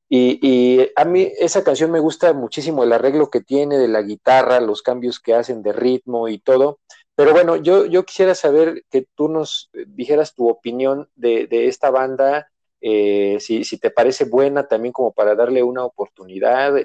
Y, 0.08 0.88
a 0.96 1.06
mí 1.06 1.32
esa 1.40 1.64
canción 1.64 1.92
me 1.92 2.00
gusta 2.00 2.34
muchísimo 2.34 2.84
el 2.84 2.94
arreglo 2.94 3.30
que 3.30 3.42
tiene 3.42 3.78
de 3.78 3.88
la 3.88 4.02
guitarra, 4.02 4.60
los 4.60 4.82
cambios 4.82 5.20
que 5.20 5.34
hacen 5.34 5.64
de 5.64 5.74
ritmo 5.74 6.28
y 6.28 6.38
todo. 6.40 6.80
Pero 7.16 7.32
bueno, 7.32 7.56
yo, 7.56 7.86
yo 7.86 8.04
quisiera 8.06 8.36
saber 8.36 8.84
que 8.90 9.08
tú 9.16 9.30
nos 9.30 9.70
dijeras 9.88 10.36
tu 10.36 10.50
opinión 10.50 11.10
de, 11.16 11.48
esta 11.68 11.90
banda, 11.90 12.52
eh, 12.88 13.40
si, 13.40 13.80
te 13.80 13.90
parece 13.90 14.26
buena 14.26 14.68
también 14.68 14.94
como 14.94 15.12
para 15.12 15.34
darle 15.34 15.64
una 15.64 15.84
oportunidad, 15.84 16.76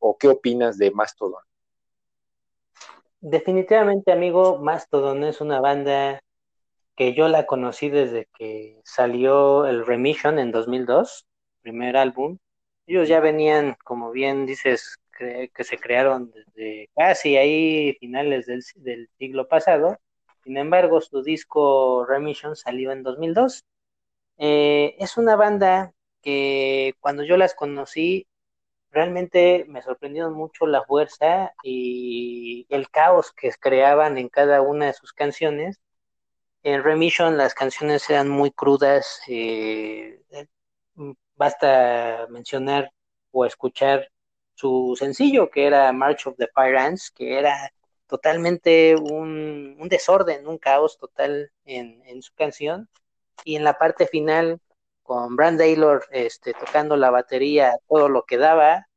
o 0.00 0.16
qué 0.16 0.28
opinas 0.28 0.78
de 0.78 0.90
Mastodon. 0.90 1.42
Definitivamente, 3.20 4.12
amigo, 4.12 4.56
Mastodon 4.56 5.24
es 5.24 5.42
una 5.42 5.60
banda 5.60 6.22
que 6.96 7.12
yo 7.12 7.28
la 7.28 7.44
conocí 7.44 7.90
desde 7.90 8.28
que 8.38 8.80
salió 8.82 9.66
el 9.66 9.84
Remission 9.84 10.38
en 10.38 10.52
2002, 10.52 11.26
primer 11.60 11.98
álbum. 11.98 12.38
Ellos 12.86 13.06
ya 13.06 13.20
venían, 13.20 13.76
como 13.84 14.10
bien 14.10 14.46
dices, 14.46 14.96
que 15.18 15.64
se 15.64 15.76
crearon 15.76 16.32
desde 16.32 16.88
casi 16.96 17.36
ahí 17.36 17.92
finales 18.00 18.46
del, 18.46 18.64
del 18.76 19.10
siglo 19.18 19.46
pasado. 19.48 19.98
Sin 20.44 20.56
embargo, 20.56 21.02
su 21.02 21.22
disco 21.22 22.06
Remission 22.06 22.56
salió 22.56 22.90
en 22.90 23.02
2002. 23.02 23.66
Eh, 24.44 24.96
es 24.98 25.18
una 25.18 25.36
banda 25.36 25.94
que 26.20 26.94
cuando 27.00 27.22
yo 27.22 27.36
las 27.36 27.54
conocí 27.54 28.26
realmente 28.90 29.64
me 29.68 29.82
sorprendieron 29.82 30.34
mucho 30.34 30.66
la 30.66 30.84
fuerza 30.84 31.52
y 31.62 32.66
el 32.70 32.90
caos 32.90 33.32
que 33.32 33.52
creaban 33.60 34.18
en 34.18 34.28
cada 34.28 34.60
una 34.62 34.86
de 34.86 34.94
sus 34.94 35.12
canciones. 35.12 35.80
En 36.64 36.82
Remission 36.82 37.36
las 37.38 37.54
canciones 37.54 38.10
eran 38.10 38.28
muy 38.28 38.50
crudas, 38.50 39.20
eh, 39.28 40.22
basta 41.36 42.26
mencionar 42.30 42.90
o 43.30 43.46
escuchar 43.46 44.08
su 44.54 44.96
sencillo, 44.98 45.50
que 45.50 45.66
era 45.66 45.92
March 45.92 46.26
of 46.26 46.36
the 46.36 46.48
Fire 46.54 46.76
Ants, 46.78 47.10
que 47.12 47.38
era 47.38 47.72
totalmente 48.08 48.96
un, 48.96 49.76
desorden, 49.88 50.46
un 50.48 50.58
caos 50.58 50.98
total 50.98 51.52
en, 51.64 52.22
su 52.22 52.34
canción. 52.34 52.88
Y 53.44 53.56
en 53.56 53.64
la 53.64 53.78
parte 53.78 54.06
final, 54.06 54.60
con 55.02 55.36
Brand 55.36 55.58
Taylor 55.58 56.04
este, 56.10 56.52
tocando 56.54 56.96
la 56.96 57.10
batería, 57.10 57.78
todo 57.88 58.08
lo 58.08 58.24
que 58.24 58.38
daba, 58.38 58.88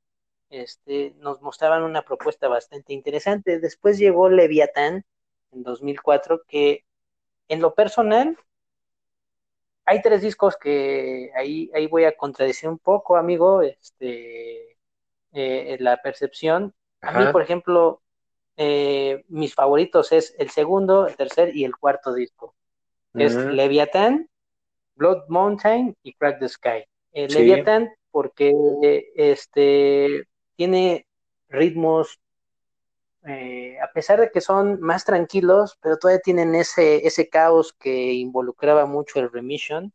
este, 0.49 1.13
nos 1.17 1.41
mostraban 1.41 1.83
una 1.83 2.03
propuesta 2.03 2.47
bastante 2.47 2.93
interesante. 2.93 3.59
Después 3.59 3.97
llegó 3.97 4.29
Leviathan 4.29 5.03
en 5.51 5.63
2004, 5.63 6.43
que 6.47 6.85
en 7.47 7.61
lo 7.61 7.73
personal 7.73 8.37
hay 9.85 10.01
tres 10.01 10.21
discos 10.21 10.57
que 10.57 11.31
ahí, 11.35 11.69
ahí 11.73 11.87
voy 11.87 12.05
a 12.05 12.15
contradecir 12.15 12.69
un 12.69 12.79
poco, 12.79 13.17
amigo, 13.17 13.61
este, 13.61 14.77
eh, 15.31 15.77
la 15.79 16.01
percepción. 16.01 16.73
A 17.01 17.11
mí, 17.11 17.31
por 17.31 17.43
ejemplo, 17.43 18.01
eh, 18.57 19.23
mis 19.27 19.53
favoritos 19.53 20.11
es 20.11 20.33
el 20.39 20.49
segundo, 20.49 21.07
el 21.07 21.15
tercer 21.15 21.55
y 21.55 21.65
el 21.65 21.75
cuarto 21.75 22.13
disco. 22.13 22.55
Es 23.13 23.35
Leviathan, 23.35 24.29
Blood 24.95 25.27
Mountain 25.29 25.95
y 26.03 26.13
Crack 26.13 26.39
the 26.39 26.49
Sky. 26.49 26.85
Eh, 27.13 27.27
Leviathan 27.29 27.89
porque 28.11 28.53
este 29.15 30.27
tiene 30.55 31.05
ritmos 31.49 32.19
eh, 33.27 33.79
a 33.81 33.91
pesar 33.91 34.19
de 34.19 34.29
que 34.29 34.39
son 34.39 34.79
más 34.81 35.03
tranquilos, 35.03 35.77
pero 35.81 35.97
todavía 35.97 36.21
tienen 36.21 36.53
ese, 36.53 37.07
ese 37.07 37.27
caos 37.27 37.73
que 37.73 38.13
involucraba 38.13 38.85
mucho 38.85 39.19
el 39.19 39.31
remission. 39.31 39.91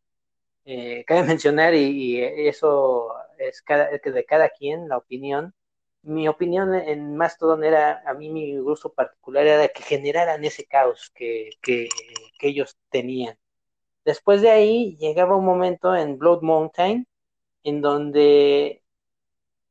Eh, 0.64 1.04
cabe 1.06 1.22
mencionar, 1.24 1.74
y, 1.74 2.20
eso 2.20 3.08
es 3.38 3.62
de 4.04 4.24
cada 4.24 4.48
quien, 4.50 4.88
la 4.88 4.96
opinión. 4.96 5.54
Mi 6.02 6.28
opinión 6.28 6.74
en 6.74 7.16
Mastodon 7.16 7.62
era, 7.62 8.02
a 8.06 8.14
mí 8.14 8.30
mi 8.30 8.58
gusto 8.58 8.92
particular 8.92 9.46
era 9.46 9.68
que 9.68 9.82
generaran 9.82 10.44
ese 10.44 10.64
caos 10.64 11.12
que, 11.14 11.50
que, 11.62 11.88
que 12.38 12.48
ellos 12.48 12.76
tenían. 12.90 13.36
Después 14.04 14.42
de 14.42 14.50
ahí 14.50 14.96
llegaba 14.98 15.36
un 15.36 15.44
momento 15.44 15.94
en 15.94 16.18
Blood 16.18 16.42
Mountain 16.42 17.06
en 17.64 17.80
donde 17.80 18.82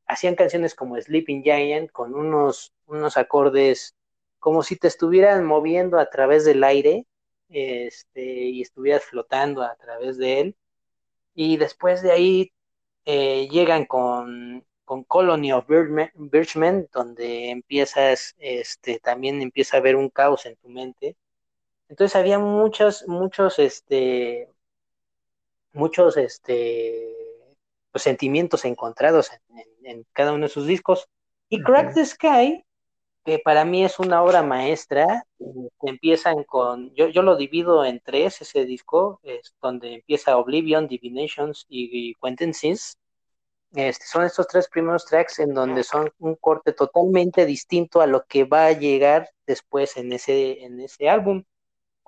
hacían 0.06 0.34
canciones 0.34 0.74
como 0.74 1.00
Sleeping 1.00 1.42
Giant 1.42 1.90
con 1.92 2.14
unos, 2.14 2.72
unos 2.86 3.16
acordes 3.16 3.94
como 4.40 4.62
si 4.62 4.76
te 4.76 4.88
estuvieran 4.88 5.44
moviendo 5.44 5.98
a 5.98 6.10
través 6.10 6.44
del 6.44 6.64
aire 6.64 7.06
este, 7.48 8.22
y 8.24 8.62
estuvieras 8.62 9.04
flotando 9.04 9.62
a 9.62 9.76
través 9.76 10.18
de 10.18 10.40
él. 10.40 10.56
Y 11.34 11.56
después 11.58 12.02
de 12.02 12.12
ahí 12.12 12.52
eh, 13.04 13.48
llegan 13.50 13.84
con, 13.86 14.64
con, 14.84 15.04
Colony 15.04 15.52
of 15.52 15.66
Birchmen, 15.68 16.88
donde 16.92 17.50
empiezas, 17.50 18.34
este, 18.38 18.98
también 19.00 19.42
empieza 19.42 19.76
a 19.76 19.80
haber 19.80 19.96
un 19.96 20.10
caos 20.10 20.46
en 20.46 20.56
tu 20.56 20.68
mente. 20.68 21.16
Entonces 21.90 22.14
había 22.14 22.38
muchos, 22.38 23.04
muchos, 23.08 23.58
este, 23.58 24.48
muchos, 25.72 26.16
este, 26.16 27.04
pues, 27.90 28.04
sentimientos 28.04 28.64
encontrados 28.64 29.28
en, 29.82 30.06
cada 30.12 30.32
uno 30.32 30.44
de 30.44 30.52
sus 30.52 30.68
discos. 30.68 31.08
Y 31.48 31.60
Crack 31.60 31.94
the 31.94 32.06
Sky, 32.06 32.64
que 33.24 33.40
para 33.40 33.64
mí 33.64 33.84
es 33.84 33.98
una 33.98 34.22
obra 34.22 34.44
maestra, 34.44 35.26
empiezan 35.82 36.44
con, 36.44 36.94
yo, 36.94 37.08
yo 37.08 37.22
lo 37.22 37.34
divido 37.34 37.84
en 37.84 37.98
tres, 37.98 38.40
ese 38.40 38.64
disco, 38.64 39.18
es 39.24 39.56
donde 39.60 39.94
empieza 39.94 40.36
Oblivion, 40.36 40.86
Divinations 40.86 41.66
y, 41.68 42.10
y 42.10 42.16
Este, 43.72 44.06
son 44.06 44.24
estos 44.24 44.46
tres 44.46 44.68
primeros 44.68 45.06
tracks 45.06 45.40
en 45.40 45.54
donde 45.54 45.82
son 45.82 46.12
un 46.20 46.36
corte 46.36 46.72
totalmente 46.72 47.46
distinto 47.46 48.00
a 48.00 48.06
lo 48.06 48.26
que 48.26 48.44
va 48.44 48.66
a 48.66 48.72
llegar 48.72 49.28
después 49.44 49.96
en 49.96 50.12
ese, 50.12 50.62
en 50.62 50.78
ese 50.78 51.08
álbum. 51.08 51.42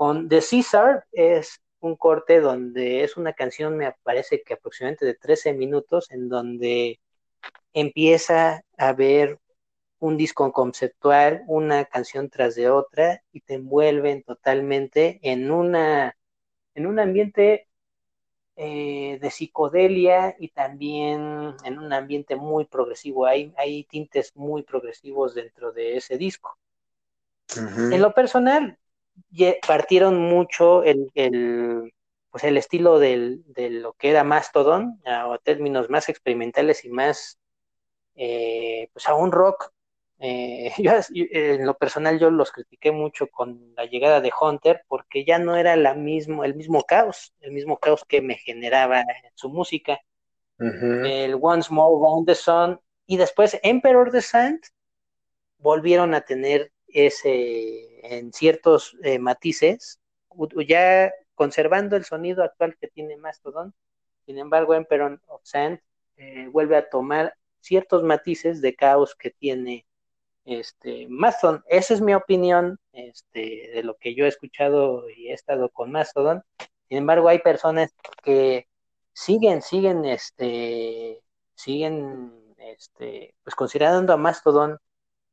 Con 0.02 0.28
The 0.28 0.40
Caesar 0.40 1.06
es 1.12 1.62
un 1.78 1.94
corte 1.94 2.40
donde 2.40 3.04
es 3.04 3.16
una 3.16 3.34
canción, 3.34 3.76
me 3.76 3.94
parece 4.02 4.42
que 4.42 4.54
aproximadamente 4.54 5.06
de 5.06 5.14
13 5.14 5.52
minutos, 5.52 6.10
en 6.10 6.28
donde 6.28 6.98
empieza 7.72 8.64
a 8.78 8.92
ver 8.94 9.38
un 10.00 10.16
disco 10.16 10.52
conceptual, 10.52 11.44
una 11.46 11.84
canción 11.84 12.30
tras 12.30 12.56
de 12.56 12.68
otra, 12.68 13.22
y 13.30 13.42
te 13.42 13.54
envuelven 13.54 14.24
totalmente 14.24 15.20
en 15.22 15.52
una 15.52 16.16
en 16.74 16.86
un 16.86 16.98
ambiente 16.98 17.68
eh, 18.56 19.20
de 19.22 19.30
psicodelia 19.30 20.34
y 20.36 20.48
también 20.48 21.54
en 21.64 21.78
un 21.78 21.92
ambiente 21.92 22.34
muy 22.34 22.64
progresivo. 22.64 23.24
Hay, 23.24 23.54
hay 23.56 23.84
tintes 23.84 24.34
muy 24.34 24.64
progresivos 24.64 25.36
dentro 25.36 25.70
de 25.70 25.96
ese 25.98 26.18
disco. 26.18 26.58
En 27.54 28.02
lo 28.02 28.12
personal, 28.14 28.80
partieron 29.66 30.18
mucho 30.18 30.82
el, 30.84 31.10
el, 31.14 31.92
pues 32.30 32.44
el 32.44 32.56
estilo 32.56 32.98
del, 32.98 33.42
de 33.46 33.70
lo 33.70 33.92
que 33.92 34.10
era 34.10 34.24
Mastodon, 34.24 35.00
a, 35.04 35.38
términos 35.44 35.90
más 35.90 36.08
experimentales 36.08 36.84
y 36.84 36.88
más, 36.88 37.38
eh, 38.14 38.88
pues 38.92 39.06
a 39.08 39.14
un 39.14 39.32
rock. 39.32 39.72
Eh, 40.18 40.72
yo, 40.78 40.92
en 41.10 41.66
lo 41.66 41.76
personal 41.76 42.18
yo 42.18 42.30
los 42.30 42.50
critiqué 42.50 42.90
mucho 42.90 43.26
con 43.26 43.74
la 43.76 43.84
llegada 43.84 44.20
de 44.20 44.32
Hunter 44.38 44.82
porque 44.88 45.24
ya 45.24 45.38
no 45.38 45.56
era 45.56 45.76
la 45.76 45.94
mismo, 45.94 46.44
el 46.44 46.54
mismo 46.54 46.84
caos, 46.84 47.34
el 47.40 47.52
mismo 47.52 47.78
caos 47.78 48.04
que 48.06 48.22
me 48.22 48.36
generaba 48.36 49.00
en 49.00 49.32
su 49.34 49.48
música. 49.48 50.00
El 50.58 51.38
Once 51.40 51.72
More 51.72 51.96
Round 52.00 52.26
the 52.26 52.36
Sun 52.36 52.80
y 53.06 53.16
después 53.16 53.58
Emperor 53.64 54.12
the 54.12 54.22
Sand 54.22 54.60
volvieron 55.58 56.14
a 56.14 56.20
tener 56.20 56.72
ese 56.92 58.16
en 58.16 58.32
ciertos 58.32 58.96
eh, 59.02 59.18
matices, 59.18 60.00
ya 60.66 61.12
conservando 61.34 61.96
el 61.96 62.04
sonido 62.04 62.42
actual 62.42 62.76
que 62.80 62.88
tiene 62.88 63.16
Mastodon, 63.16 63.74
sin 64.26 64.38
embargo, 64.38 64.74
Emperor 64.74 65.20
of 65.26 65.42
Sand 65.44 65.80
eh, 66.16 66.48
vuelve 66.50 66.76
a 66.76 66.88
tomar 66.88 67.34
ciertos 67.60 68.02
matices 68.02 68.60
de 68.60 68.74
caos 68.74 69.14
que 69.14 69.30
tiene 69.30 69.86
este 70.44 71.06
Mastodon. 71.08 71.62
Esa 71.68 71.94
es 71.94 72.00
mi 72.00 72.14
opinión 72.14 72.78
este, 72.92 73.70
de 73.74 73.82
lo 73.82 73.96
que 73.96 74.14
yo 74.14 74.24
he 74.24 74.28
escuchado 74.28 75.08
y 75.10 75.28
he 75.28 75.32
estado 75.32 75.68
con 75.70 75.92
Mastodon. 75.92 76.42
Sin 76.88 76.98
embargo, 76.98 77.28
hay 77.28 77.38
personas 77.40 77.94
que 78.22 78.68
siguen, 79.12 79.62
siguen, 79.62 80.04
este, 80.04 81.22
siguen, 81.54 82.54
este, 82.58 83.34
pues 83.42 83.54
considerando 83.54 84.12
a 84.12 84.16
Mastodon 84.16 84.78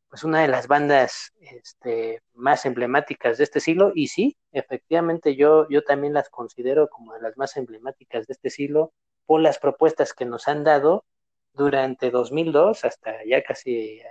pues 0.09 0.23
una 0.23 0.41
de 0.41 0.47
las 0.47 0.67
bandas 0.67 1.33
este, 1.39 2.21
más 2.33 2.65
emblemáticas 2.65 3.37
de 3.37 3.43
este 3.43 3.59
siglo 3.59 3.91
y 3.93 4.07
sí, 4.07 4.37
efectivamente 4.51 5.35
yo, 5.35 5.67
yo 5.69 5.83
también 5.83 6.13
las 6.13 6.29
considero 6.29 6.89
como 6.89 7.13
de 7.13 7.21
las 7.21 7.37
más 7.37 7.55
emblemáticas 7.57 8.25
de 8.27 8.33
este 8.33 8.49
siglo 8.49 8.91
por 9.25 9.41
las 9.41 9.59
propuestas 9.59 10.13
que 10.13 10.25
nos 10.25 10.47
han 10.47 10.63
dado 10.63 11.05
durante 11.53 12.09
2002 12.11 12.85
hasta 12.85 13.23
ya 13.25 13.43
casi 13.43 14.01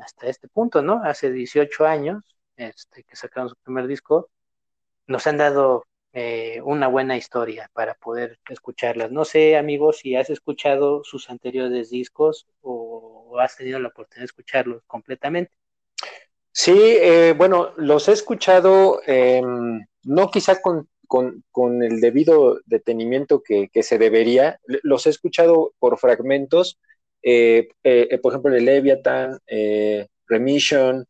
hasta 0.00 0.26
este 0.28 0.48
punto, 0.48 0.82
¿no? 0.82 1.02
Hace 1.04 1.32
18 1.32 1.86
años 1.86 2.22
este, 2.56 3.04
que 3.04 3.16
sacaron 3.16 3.48
su 3.48 3.56
primer 3.56 3.86
disco, 3.86 4.30
nos 5.06 5.26
han 5.26 5.38
dado 5.38 5.84
eh, 6.12 6.60
una 6.64 6.88
buena 6.88 7.16
historia 7.16 7.70
para 7.72 7.94
poder 7.94 8.38
escucharlas. 8.48 9.10
No 9.12 9.24
sé, 9.24 9.56
amigos, 9.56 9.98
si 9.98 10.16
has 10.16 10.28
escuchado 10.30 11.02
sus 11.04 11.30
anteriores 11.30 11.90
discos 11.90 12.46
o 12.62 12.89
has 13.38 13.56
tenido 13.56 13.78
la 13.78 13.88
oportunidad 13.88 14.22
de 14.22 14.26
escucharlos 14.26 14.82
completamente. 14.86 15.52
Sí, 16.52 16.72
eh, 16.76 17.34
bueno, 17.36 17.72
los 17.76 18.08
he 18.08 18.12
escuchado, 18.12 19.00
em, 19.06 19.86
no 20.04 20.30
quizá 20.30 20.60
con, 20.60 20.88
el 21.82 22.00
debido 22.00 22.60
detenimiento 22.66 23.42
que, 23.42 23.70
se 23.82 23.98
debería, 23.98 24.60
los 24.82 25.06
he 25.06 25.10
escuchado 25.10 25.74
por 25.78 25.98
fragmentos, 25.98 26.78
eh, 27.22 27.68
eh, 27.84 28.18
por 28.18 28.32
ejemplo, 28.32 28.54
el 28.54 28.64
Leviathan, 28.64 29.38
Remission. 30.26 31.06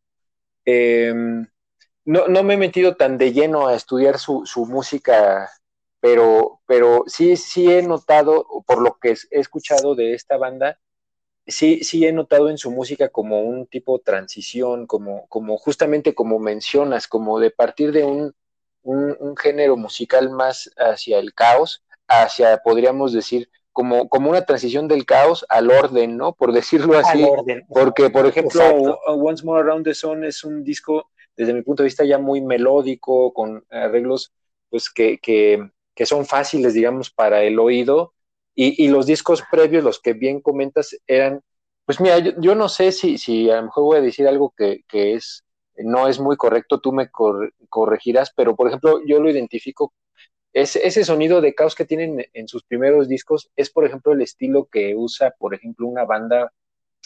Em, 0.64 1.46
no, 2.04 2.28
no, 2.28 2.42
me 2.42 2.54
he 2.54 2.56
metido 2.56 2.96
tan 2.96 3.18
de 3.18 3.32
lleno 3.32 3.66
a 3.68 3.74
estudiar 3.74 4.18
su, 4.18 4.46
su 4.46 4.66
música, 4.66 5.50
pero, 6.00 6.60
pero 6.66 7.04
sí, 7.06 7.36
sí 7.36 7.70
he 7.72 7.82
notado, 7.82 8.46
por 8.66 8.82
lo 8.82 8.98
que 9.00 9.10
he 9.30 9.40
escuchado 9.40 9.94
de 9.94 10.14
esta 10.14 10.36
banda, 10.36 10.78
sí, 11.50 11.82
sí 11.84 12.06
he 12.06 12.12
notado 12.12 12.50
en 12.50 12.58
su 12.58 12.70
música 12.70 13.08
como 13.08 13.40
un 13.42 13.66
tipo 13.66 13.98
de 13.98 14.04
transición, 14.04 14.86
como, 14.86 15.26
como 15.28 15.56
justamente 15.58 16.14
como 16.14 16.38
mencionas, 16.38 17.06
como 17.06 17.38
de 17.38 17.50
partir 17.50 17.92
de 17.92 18.04
un, 18.04 18.34
un, 18.82 19.36
género 19.36 19.76
musical 19.76 20.30
más 20.30 20.70
hacia 20.76 21.18
el 21.18 21.34
caos, 21.34 21.84
hacia, 22.08 22.58
podríamos 22.58 23.12
decir, 23.12 23.50
como, 23.72 24.08
como 24.08 24.30
una 24.30 24.44
transición 24.44 24.88
del 24.88 25.06
caos 25.06 25.46
al 25.48 25.70
orden, 25.70 26.16
¿no? 26.16 26.32
Por 26.34 26.52
decirlo 26.52 26.98
así. 26.98 27.26
Porque, 27.68 28.10
por 28.10 28.26
ejemplo, 28.26 28.62
Once 29.06 29.44
More 29.44 29.62
Around 29.62 29.84
the 29.84 29.94
Sun 29.94 30.24
es 30.24 30.44
un 30.44 30.64
disco, 30.64 31.10
desde 31.36 31.54
mi 31.54 31.62
punto 31.62 31.82
de 31.82 31.88
vista, 31.88 32.04
ya 32.04 32.18
muy 32.18 32.40
melódico, 32.40 33.32
con 33.32 33.64
arreglos 33.70 34.32
pues 34.68 34.88
que, 34.88 35.18
que, 35.18 35.70
que 35.94 36.06
son 36.06 36.24
fáciles, 36.24 36.74
digamos, 36.74 37.10
para 37.10 37.42
el 37.42 37.58
oído, 37.58 38.14
y, 38.54 38.88
los 38.88 39.06
discos 39.06 39.42
previos, 39.50 39.84
los 39.84 40.00
que 40.00 40.12
bien 40.12 40.40
comentas, 40.40 40.96
eran 41.06 41.40
Pues 41.86 42.00
mira, 42.00 42.18
yo, 42.18 42.54
no 42.54 42.68
sé 42.68 42.92
si, 42.92 43.18
si 43.18 43.50
a 43.50 43.56
lo 43.56 43.64
mejor 43.64 43.84
voy 43.84 43.98
a 43.98 44.02
decir 44.02 44.28
algo 44.28 44.52
que, 44.56 44.84
que 44.88 45.14
es, 45.14 45.44
no 45.76 46.08
es 46.08 46.20
muy 46.20 46.36
correcto, 46.36 46.80
tú 46.80 46.92
me 46.92 47.10
corregirás, 47.10 48.32
pero 48.36 48.54
por 48.54 48.68
ejemplo, 48.68 49.00
yo 49.06 49.20
lo 49.20 49.30
identifico 49.30 49.92
ese 50.52 51.04
sonido 51.04 51.40
de 51.40 51.54
caos 51.54 51.74
que 51.74 51.84
tienen 51.84 52.26
en 52.32 52.48
sus 52.48 52.64
primeros 52.64 53.08
discos 53.08 53.50
es, 53.54 53.70
por 53.70 53.84
ejemplo, 53.84 54.12
el 54.12 54.22
estilo 54.22 54.66
que 54.66 54.96
usa, 54.96 55.34
por 55.38 55.54
ejemplo, 55.54 55.86
una 55.86 56.04
banda 56.04 56.52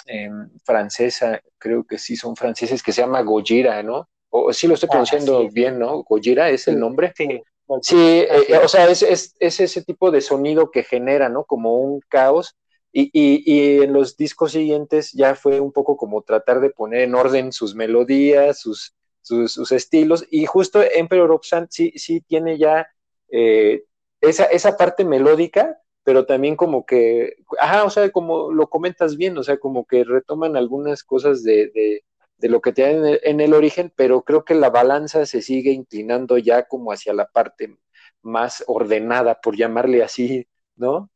em, 0.07 0.49
francesa, 0.65 1.41
creo 1.59 1.85
que 1.85 1.99
sí 1.99 2.17
son 2.17 2.37
franceses, 2.37 2.83
que 2.83 2.93
se 2.93 3.03
llama 3.03 3.23
Gojira, 3.23 3.83
¿no? 3.83 4.09
O 4.31 4.53
sí 4.53 4.67
lo 4.67 4.75
estoy 4.75 4.89
ah, 4.89 4.93
pronunciando 4.93 5.49
bien, 5.51 5.79
¿no? 5.79 6.03
Gojira 6.03 6.49
es 6.49 6.69
el 6.69 6.79
nombre. 6.79 7.13
Sí, 7.15 7.43
sí 7.83 7.97
eh, 7.99 8.59
o 8.63 8.69
sea, 8.69 8.89
es, 8.89 9.03
es, 9.03 9.35
ese 9.39 9.83
tipo 9.83 10.11
de 10.11 10.21
sonido 10.21 10.71
que 10.71 10.83
genera, 10.83 11.29
¿no? 11.29 11.45
Como 11.45 11.77
un 11.77 12.01
caos. 12.09 12.57
Y, 12.93 13.11
y, 13.13 13.43
y, 13.45 13.83
en 13.83 13.93
los 13.93 14.17
discos 14.17 14.53
siguientes 14.53 15.13
ya 15.13 15.35
fue 15.35 15.59
un 15.59 15.73
poco 15.73 15.97
como 15.97 16.23
tratar 16.23 16.61
de 16.61 16.71
poner 16.71 17.01
en 17.01 17.17
orden 17.17 17.53
sus 17.53 17.75
melodías, 17.75 18.61
sus, 18.61 18.95
sus, 19.21 19.53
sus 19.53 19.73
estilos. 19.73 20.25
Y 20.31 20.47
justo 20.47 20.81
Emperor 20.81 21.33
of 21.33 21.45
Sand 21.45 21.69
sí, 21.71 21.93
sí 21.97 22.21
tiene 22.21 22.57
ya 22.57 22.87
eh, 23.31 23.83
esa, 24.21 24.45
esa 24.45 24.77
parte 24.77 25.05
melódica, 25.05 25.77
pero 26.05 26.27
también 26.27 26.55
como 26.57 26.87
que, 26.87 27.35
ajá, 27.59 27.85
o 27.85 27.91
sea, 27.91 28.11
como 28.11 28.53
lo 28.53 28.69
comentas 28.69 29.17
bien, 29.17 29.37
o 29.39 29.43
sea, 29.43 29.59
como 29.59 29.87
que 29.87 30.05
retoman 30.05 30.57
algunas 30.57 31.03
cosas 31.03 31.43
de, 31.43 31.71
de, 31.75 32.05
lo 32.41 32.61
que 32.61 32.73
tienen 32.73 33.19
en 33.23 33.41
el, 33.41 33.55
origen, 33.55 33.93
pero 33.95 34.23
creo 34.23 34.45
que 34.45 34.55
la 34.55 34.71
balanza 34.71 35.27
se 35.27 35.43
sigue 35.43 35.73
inclinando 35.73 36.39
ya 36.39 36.67
como 36.67 36.93
hacia 36.93 37.15
la 37.15 37.27
parte 37.27 37.77
más 38.23 38.65
ordenada, 38.67 39.41
por 39.41 39.57
llamarle 39.57 40.03
así, 40.03 40.47
¿no? 40.77 41.11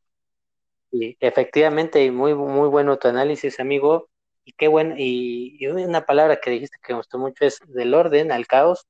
Sí, 0.91 1.17
efectivamente, 1.19 2.03
y 2.03 2.11
muy, 2.11 2.33
muy 2.35 2.67
bueno 2.69 2.97
tu 2.97 3.07
análisis, 3.07 3.59
amigo. 3.59 4.09
Y 4.43 4.53
qué 4.53 4.67
bueno, 4.67 4.95
y, 4.97 5.57
y, 5.59 5.67
una 5.67 6.05
palabra 6.05 6.39
que 6.41 6.49
dijiste 6.51 6.77
que 6.81 6.93
me 6.93 6.97
gustó 6.97 7.19
mucho 7.19 7.45
es 7.45 7.59
del 7.67 7.93
orden 7.93 8.31
al 8.31 8.47
caos 8.47 8.87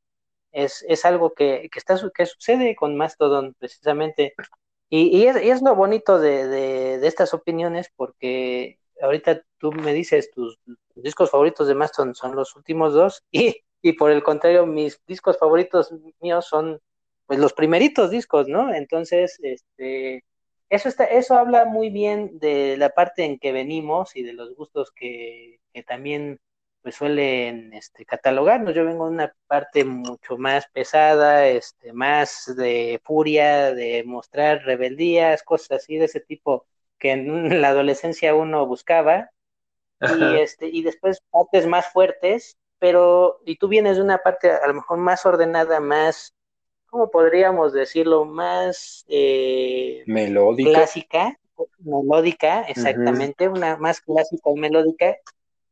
es, 0.51 0.85
es 0.87 1.05
algo 1.05 1.33
que, 1.33 1.69
que, 1.71 1.79
está, 1.79 1.99
que 2.13 2.25
sucede 2.25 2.75
con 2.75 2.97
Mastodon 2.97 3.55
precisamente. 3.59 4.33
Y, 4.89 5.17
y, 5.17 5.27
es, 5.27 5.35
es, 5.37 5.61
lo 5.61 5.75
bonito 5.75 6.19
de, 6.19 6.47
de, 6.47 7.07
estas 7.07 7.33
opiniones 7.33 7.91
porque 7.95 8.78
ahorita 9.01 9.43
tú 9.57 9.71
me 9.71 9.93
dices 9.93 10.31
tus, 10.31 10.59
discos 10.95 11.31
favoritos 11.31 11.67
de 11.67 11.75
Mastodon 11.75 12.15
son 12.15 12.35
los 12.35 12.55
últimos 12.55 12.93
dos 12.93 13.23
y, 13.31 13.63
y 13.81 13.93
por 13.93 14.11
el 14.11 14.23
contrario 14.23 14.65
mis 14.65 15.01
discos 15.07 15.37
favoritos 15.37 15.93
míos 16.19 16.45
son 16.45 16.79
pues 17.29 17.39
los 17.39 17.53
primeritos 17.53 18.09
discos, 18.09 18.47
¿no? 18.47 18.73
Entonces, 18.73 19.37
este, 19.43 20.25
eso 20.67 20.89
está, 20.89 21.05
eso 21.05 21.35
habla 21.35 21.65
muy 21.65 21.91
bien 21.91 22.39
de 22.39 22.75
la 22.75 22.89
parte 22.89 23.23
en 23.23 23.37
que 23.37 23.51
venimos 23.51 24.15
y 24.15 24.23
de 24.23 24.33
los 24.33 24.55
gustos 24.55 24.91
que, 24.91 25.59
que 25.71 25.83
también 25.83 26.39
pues 26.81 26.95
suelen 26.95 27.71
este, 27.73 28.03
catalogarnos. 28.05 28.73
Yo 28.73 28.83
vengo 28.83 29.05
de 29.05 29.11
una 29.11 29.35
parte 29.45 29.85
mucho 29.85 30.37
más 30.39 30.67
pesada, 30.73 31.47
este, 31.47 31.93
más 31.93 32.51
de 32.57 32.99
furia, 33.03 33.75
de 33.75 34.03
mostrar 34.05 34.63
rebeldías, 34.63 35.43
cosas 35.43 35.83
así 35.83 35.97
de 35.97 36.05
ese 36.05 36.21
tipo 36.21 36.65
que 36.99 37.11
en 37.11 37.61
la 37.61 37.69
adolescencia 37.69 38.35
uno 38.35 38.65
buscaba. 38.65 39.31
Y, 40.01 40.37
este, 40.37 40.67
y 40.67 40.81
después 40.81 41.21
partes 41.29 41.67
más 41.67 41.91
fuertes, 41.91 42.57
pero, 42.79 43.41
y 43.45 43.57
tú 43.57 43.67
vienes 43.67 43.97
de 43.97 44.03
una 44.03 44.19
parte 44.19 44.49
a 44.49 44.65
lo 44.65 44.73
mejor 44.73 44.97
más 44.97 45.25
ordenada, 45.25 45.81
más, 45.81 46.33
¿cómo 46.85 47.11
podríamos 47.11 47.73
decirlo? 47.73 48.23
Más 48.23 49.03
eh, 49.09 50.03
melódica. 50.07 50.71
Clásica, 50.71 51.39
melódica, 51.79 52.61
exactamente, 52.61 53.49
una 53.49 53.75
más 53.75 53.99
clásica 53.99 54.49
y 54.55 54.59
melódica, 54.59 55.17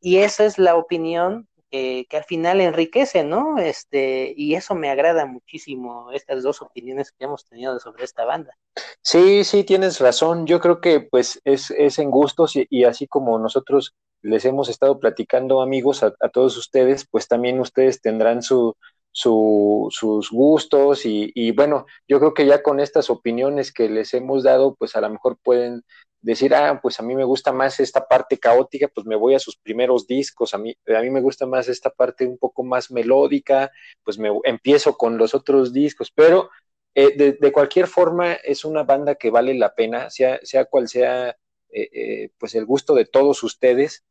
y 0.00 0.18
esa 0.18 0.44
es 0.44 0.58
la 0.58 0.76
opinión 0.76 1.48
que, 1.70 2.06
al 2.12 2.24
final 2.24 2.60
enriquece, 2.60 3.24
¿no? 3.24 3.58
Este, 3.58 4.32
y 4.36 4.54
eso 4.54 4.74
me 4.74 4.90
agrada 4.90 5.26
muchísimo, 5.26 6.10
estas 6.12 6.42
dos 6.42 6.62
opiniones 6.62 7.12
que 7.12 7.24
hemos 7.24 7.44
tenido 7.44 7.78
sobre 7.80 8.04
esta 8.04 8.24
banda. 8.24 8.56
Sí, 9.02 9.44
sí, 9.44 9.64
tienes 9.64 10.00
razón. 10.00 10.46
Yo 10.46 10.60
creo 10.60 10.80
que 10.80 11.00
pues 11.00 11.40
es, 11.44 11.70
es 11.70 11.98
en 11.98 12.10
gustos 12.10 12.54
y, 12.56 12.84
así 12.84 13.06
como 13.06 13.38
nosotros 13.38 13.94
les 14.22 14.44
hemos 14.44 14.68
estado 14.68 14.98
platicando, 14.98 15.62
amigos, 15.62 16.02
a, 16.02 16.12
todos 16.32 16.56
ustedes, 16.56 17.06
pues 17.10 17.28
también 17.28 17.60
ustedes 17.60 18.00
tendrán 18.00 18.42
su, 18.42 18.76
su, 19.12 19.88
sus 19.90 20.30
gustos 20.30 21.06
y, 21.06 21.30
y, 21.34 21.52
bueno, 21.52 21.86
yo 22.08 22.18
creo 22.18 22.34
que 22.34 22.46
ya 22.46 22.62
con 22.62 22.80
estas 22.80 23.10
opiniones 23.10 23.72
que 23.72 23.88
les 23.88 24.12
hemos 24.14 24.42
dado, 24.42 24.74
pues 24.74 24.96
a 24.96 25.00
lo 25.00 25.10
mejor 25.10 25.38
pueden 25.42 25.84
decir, 26.20 26.54
ah, 26.54 26.80
pues 26.82 26.98
a 27.00 27.02
mí 27.02 27.14
me 27.14 27.24
gusta 27.24 27.52
más 27.52 27.80
esta 27.80 28.06
parte 28.06 28.38
caótica, 28.38 28.88
pues 28.88 29.06
me 29.06 29.16
voy 29.16 29.34
a 29.34 29.38
sus 29.38 29.56
primeros 29.56 30.06
discos, 30.06 30.54
a 30.54 30.58
mí, 30.58 30.76
a 30.86 31.00
mí 31.00 31.10
me 31.10 31.20
gusta 31.20 31.46
más 31.46 31.68
esta 31.68 31.90
parte 31.90 32.26
un 32.26 32.38
poco 32.38 32.64
más 32.64 32.90
melódica, 32.90 33.70
pues 34.02 34.18
me 34.18 34.30
empiezo 34.44 34.96
con 34.96 35.16
los 35.18 35.34
otros 35.34 35.72
discos, 35.72 36.10
pero 36.10 36.50
eh, 36.94 37.36
de, 37.40 37.52
cualquier 37.52 37.86
forma 37.86 38.32
es 38.34 38.64
una 38.64 38.82
banda 38.82 39.14
que 39.14 39.30
vale 39.30 39.54
la 39.54 39.74
pena, 39.74 40.10
sea, 40.10 40.40
sea 40.42 40.64
cual 40.64 40.88
sea 40.88 41.30
eh, 41.70 41.88
eh, 41.92 42.30
pues 42.38 42.54
el 42.54 42.66
gusto 42.66 42.94
de 42.94 43.04
todos 43.04 43.42
ustedes, 43.42 44.04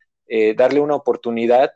darle 0.55 0.81
una 0.81 0.95
oportunidad. 0.95 1.71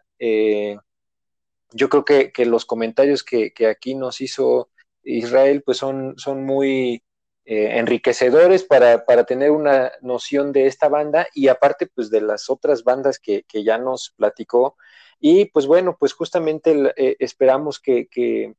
yo 1.73 1.89
creo 1.89 2.05
que, 2.05 2.31
que 2.31 2.45
los 2.45 2.65
comentarios 2.65 3.23
que, 3.23 3.53
que, 3.53 3.67
aquí 3.67 3.95
nos 3.95 4.21
hizo 4.21 4.69
Israel 5.03 5.63
pues 5.65 5.77
son, 5.77 6.15
son 6.17 6.45
muy 6.45 7.03
eh, 7.45 7.79
enriquecedores 7.79 8.63
para, 8.63 9.05
para, 9.05 9.23
tener 9.23 9.51
una 9.51 9.91
noción 10.01 10.51
de 10.51 10.67
esta 10.67 10.89
banda 10.89 11.27
y 11.33 11.47
aparte 11.47 11.87
pues 11.87 12.11
de 12.11 12.21
las 12.21 12.49
otras 12.49 12.83
bandas 12.83 13.17
que, 13.19 13.43
que 13.47 13.63
ya 13.63 13.77
nos 13.77 14.13
platicó. 14.15 14.77
Y 15.19 15.45
pues 15.45 15.67
bueno, 15.67 15.97
pues 15.99 16.13
justamente 16.13 16.93
eh, 16.97 17.15
esperamos 17.19 17.79
que, 17.79 18.07
que, 18.07 18.55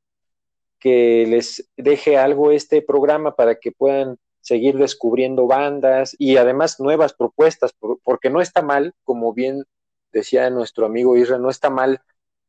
les 1.29 1.71
deje 1.77 2.17
algo 2.17 2.51
este 2.51 2.83
programa 2.83 3.37
para 3.37 3.55
que 3.57 3.71
puedan 3.73 4.19
seguir 4.41 4.77
descubriendo 4.77 5.47
bandas 5.47 6.17
y 6.19 6.37
además 6.37 6.81
nuevas 6.81 7.15
propuestas, 7.15 7.73
porque 8.03 8.31
no 8.31 8.41
está 8.41 8.63
mal, 8.63 8.95
como 9.05 9.33
bien 9.33 9.65
decía 10.13 10.51
nuestro 10.51 10.87
amigo 10.87 11.17
Isra, 11.17 11.39
no 11.39 11.51
está 11.51 11.71
mal 11.71 12.03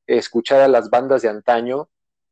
escuchar 0.07 0.61
a 0.61 0.67
las 0.67 0.89
bandas 0.89 1.21
de 1.21 1.29
antaño, 1.29 1.89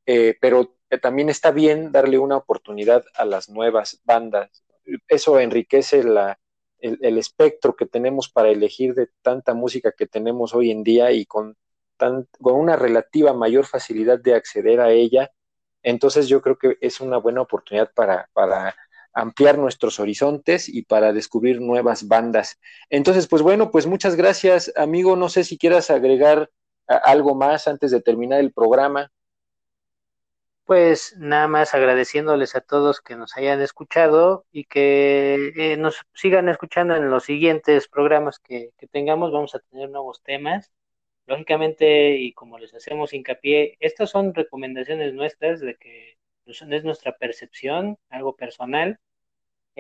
eh, 0.08 0.36
pero 0.42 0.76
también 0.97 1.30
está 1.30 1.51
bien 1.51 1.91
darle 1.91 2.17
una 2.17 2.38
oportunidad 2.38 3.04
a 3.15 3.25
las 3.25 3.49
nuevas 3.49 4.01
bandas. 4.04 4.63
Eso 5.08 5.39
enriquece 5.39 6.04
la, 6.04 6.39
el, 6.80 7.17
espectro 7.17 7.75
que 7.75 7.86
tenemos 7.86 8.30
para 8.30 8.49
elegir 8.49 8.93
de 8.93 9.10
tanta 9.21 9.54
música 9.54 9.93
que 9.93 10.08
tenemos 10.08 10.54
hoy 10.54 10.71
en 10.71 10.84
día 10.84 11.12
y 11.12 11.25
con, 11.25 11.56
tan, 11.97 12.27
con 12.41 12.56
una 12.56 12.75
relativa 12.75 13.34
mayor 13.34 13.65
facilidad 13.65 14.19
de 14.19 14.36
acceder 14.36 14.82
a 14.82 14.91
ella. 14.91 15.32
Entonces 15.84 16.27
yo 16.27 16.41
creo 16.41 16.58
que 16.58 16.77
es 16.82 16.99
una 16.99 17.17
buena 17.17 17.41
oportunidad 17.41 17.91
para, 17.93 18.30
para 18.34 18.75
ampliar 19.13 19.58
nuestros 19.58 19.99
horizontes 19.99 20.69
y 20.69 20.84
para 20.84 21.13
descubrir 21.13 21.62
nuevas 21.62 22.08
bandas. 22.08 22.60
Entonces, 22.89 23.27
pues 23.27 23.41
bueno, 23.41 23.71
pues 23.71 23.88
muchas 23.88 24.15
gracias, 24.15 24.71
amigo. 24.75 25.15
No 25.15 25.30
sé 25.30 25.43
si 25.43 25.58
quieras 25.58 25.89
agregar 25.89 26.49
algo 26.88 27.36
más 27.36 27.67
antes 27.67 27.91
de 27.91 28.01
terminar 28.01 28.39
el 28.39 28.51
programa 28.51 29.12
pues 30.65 31.15
nada 31.17 31.47
más 31.47 31.74
agradeciéndoles 31.74 32.56
a 32.56 32.62
todos 32.62 33.02
que 33.02 33.15
nos 33.15 33.36
hayan 33.38 33.62
escuchado 33.62 34.45
y 34.52 34.65
que 34.65 35.52
eh, 35.58 35.78
nos 35.78 36.02
sigan 36.13 36.50
escuchando 36.50 36.95
en 36.95 37.10
los 37.10 37.26
siguientes 37.26 37.88
programas 37.88 38.39
que, 38.39 38.71
tengamos. 38.91 39.32
Vamos 39.32 39.56
a 39.56 39.60
tener 39.60 39.89
nuevos 39.89 40.21
temas. 40.24 40.71
Lógicamente, 41.28 42.17
y 42.17 42.34
como 42.34 42.58
les 42.60 42.74
hacemos 42.74 43.13
hincapié, 43.13 43.78
estas 43.80 44.10
son 44.10 44.34
recomendaciones 44.34 45.13
nuestras 45.13 45.60
de 45.62 45.76
que 45.78 46.17
pues, 46.45 46.62
es 46.62 46.84
nuestra 46.84 47.17
percepción, 47.17 47.97
algo 48.10 48.36
personal. 48.36 49.00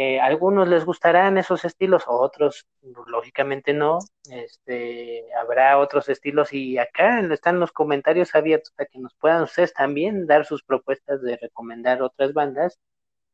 Eh, 0.03 0.19
algunos 0.19 0.67
les 0.67 0.83
gustarán 0.83 1.37
esos 1.37 1.63
estilos, 1.63 2.05
otros 2.07 2.65
lógicamente 3.05 3.71
no. 3.73 3.99
Este, 4.31 5.25
habrá 5.35 5.77
otros 5.77 6.09
estilos 6.09 6.53
y 6.53 6.79
acá 6.79 7.19
están 7.19 7.59
los 7.59 7.71
comentarios 7.71 8.33
abiertos 8.33 8.71
para 8.75 8.87
que 8.87 8.97
nos 8.97 9.13
puedan 9.15 9.43
ustedes 9.43 9.73
también 9.73 10.25
dar 10.25 10.45
sus 10.45 10.63
propuestas 10.63 11.21
de 11.21 11.37
recomendar 11.37 12.01
otras 12.01 12.33
bandas 12.33 12.79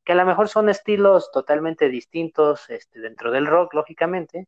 que 0.06 0.14
a 0.14 0.16
lo 0.16 0.26
mejor 0.26 0.50
son 0.50 0.70
estilos 0.70 1.32
totalmente 1.32 1.90
distintos 1.90 2.70
este, 2.70 3.00
dentro 3.02 3.32
del 3.32 3.46
rock, 3.48 3.74
lógicamente, 3.74 4.48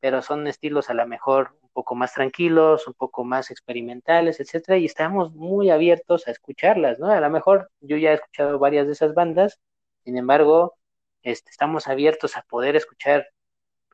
pero 0.00 0.22
son 0.22 0.46
estilos 0.46 0.90
a 0.90 0.94
lo 0.94 1.06
mejor 1.06 1.56
un 1.62 1.70
poco 1.72 1.94
más 1.94 2.14
tranquilos, 2.14 2.86
un 2.88 2.94
poco 2.94 3.24
más 3.24 3.50
experimentales, 3.50 4.40
etcétera, 4.40 4.78
y 4.78 4.86
estamos 4.86 5.34
muy 5.34 5.70
abiertos 5.70 6.28
a 6.28 6.30
escucharlas, 6.32 6.98
¿no? 6.98 7.08
A 7.10 7.20
lo 7.20 7.30
mejor 7.30 7.70
yo 7.80 7.96
ya 7.96 8.12
he 8.12 8.14
escuchado 8.14 8.58
varias 8.58 8.86
de 8.86 8.92
esas 8.94 9.14
bandas, 9.14 9.60
sin 10.04 10.18
embargo, 10.18 10.74
este, 11.24 11.50
estamos 11.50 11.88
abiertos 11.88 12.36
a 12.36 12.42
poder 12.42 12.76
escuchar 12.76 13.26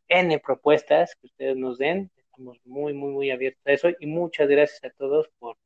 N 0.09 0.39
propuestas 0.41 1.17
que 1.17 1.29
ustedes 1.29 1.57
nos 1.57 1.79
den. 1.79 2.11
Estamos 2.17 2.59
muy, 2.65 2.93
muy, 2.93 3.13
muy 3.13 3.31
abiertos 3.31 3.63
a 3.67 3.73
eso 3.73 3.89
y 3.99 4.07
muchas 4.07 4.49
gracias 4.49 4.85
a 4.85 4.91
todos 4.91 5.29
por, 5.39 5.57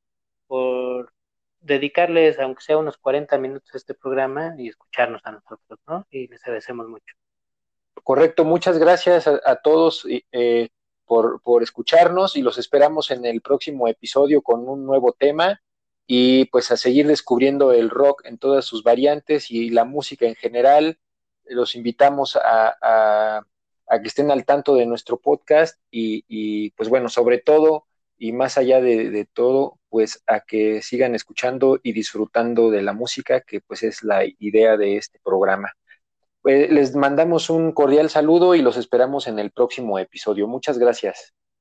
por 0.47 1.13
dedicarles, 1.61 2.39
aunque 2.39 2.63
sea 2.63 2.77
unos 2.79 2.99
40 2.99 3.37
minutos 3.39 3.71
a 3.75 3.79
este 3.79 3.95
programa 3.95 4.55
y 4.59 4.69
escucharnos 4.69 5.23
a 5.25 5.33
nosotros, 5.33 5.81
¿no? 5.89 6.07
Y 6.11 6.29
les 6.29 6.43
agradecemos 6.45 6.87
mucho. 6.89 7.15
Correcto, 8.03 8.45
muchas 8.45 8.79
gracias 8.79 9.27
a, 9.27 9.57
todos. 9.57 10.07
Eh, 10.31 10.69
por, 11.07 11.41
por 11.43 11.63
escucharnos 11.63 12.37
y 12.37 12.43
los 12.43 12.59
esperamos 12.59 13.11
en 13.11 13.25
el 13.25 13.41
próximo 13.41 13.89
episodio 13.89 14.43
con 14.43 14.69
un 14.69 14.87
nuevo 14.87 15.13
tema 15.13 15.61
y 16.07 16.47
pues 16.47 16.71
a 16.71 16.77
seguir 16.77 17.07
descubriendo 17.07 17.73
el 17.73 17.91
rock 17.91 18.23
en 18.25 18.39
todas 18.39 18.65
sus 18.65 18.83
variantes 18.83 19.51
y 19.51 19.71
la 19.71 19.85
música 19.85 20.27
en 20.27 20.35
general. 20.35 20.99
Los 21.47 21.75
invitamos 21.75 22.39
a, 22.43 23.45
que 23.91 24.09
estén 24.09 24.31
al 24.31 24.45
tanto 24.45 24.75
de 24.75 24.87
nuestro 24.87 25.19
podcast 25.19 25.79
y, 25.91 26.71
pues 26.71 26.89
bueno, 26.89 27.09
sobre 27.09 27.39
todo 27.39 27.87
y 28.17 28.33
más 28.33 28.59
allá 28.59 28.81
de, 28.81 29.29
todo, 29.33 29.79
pues 29.89 30.23
a 30.27 30.41
que 30.41 30.83
sigan 30.83 31.15
escuchando 31.15 31.79
y 31.83 31.93
disfrutando 31.93 32.71
de 32.71 32.83
la 32.83 32.93
música, 32.93 33.41
que 33.41 33.61
pues 33.61 33.83
es 33.83 34.03
la 34.03 34.25
idea 34.39 34.77
de 34.77 34.97
este 34.97 35.21
programa. 35.23 35.73
Pues 36.41 36.71
les 36.71 36.95
mandamos 36.95 37.51
un 37.51 37.73
cordial 37.73 38.11
saludo 38.11 38.55
y 38.55 38.63
los 38.63 38.77
esperamos 38.77 39.27
en 39.27 39.39
el 39.39 39.51
próximo 39.51 39.99
episodio. 39.99 40.47
Muchas 40.47 40.79
gracias. 40.79 41.35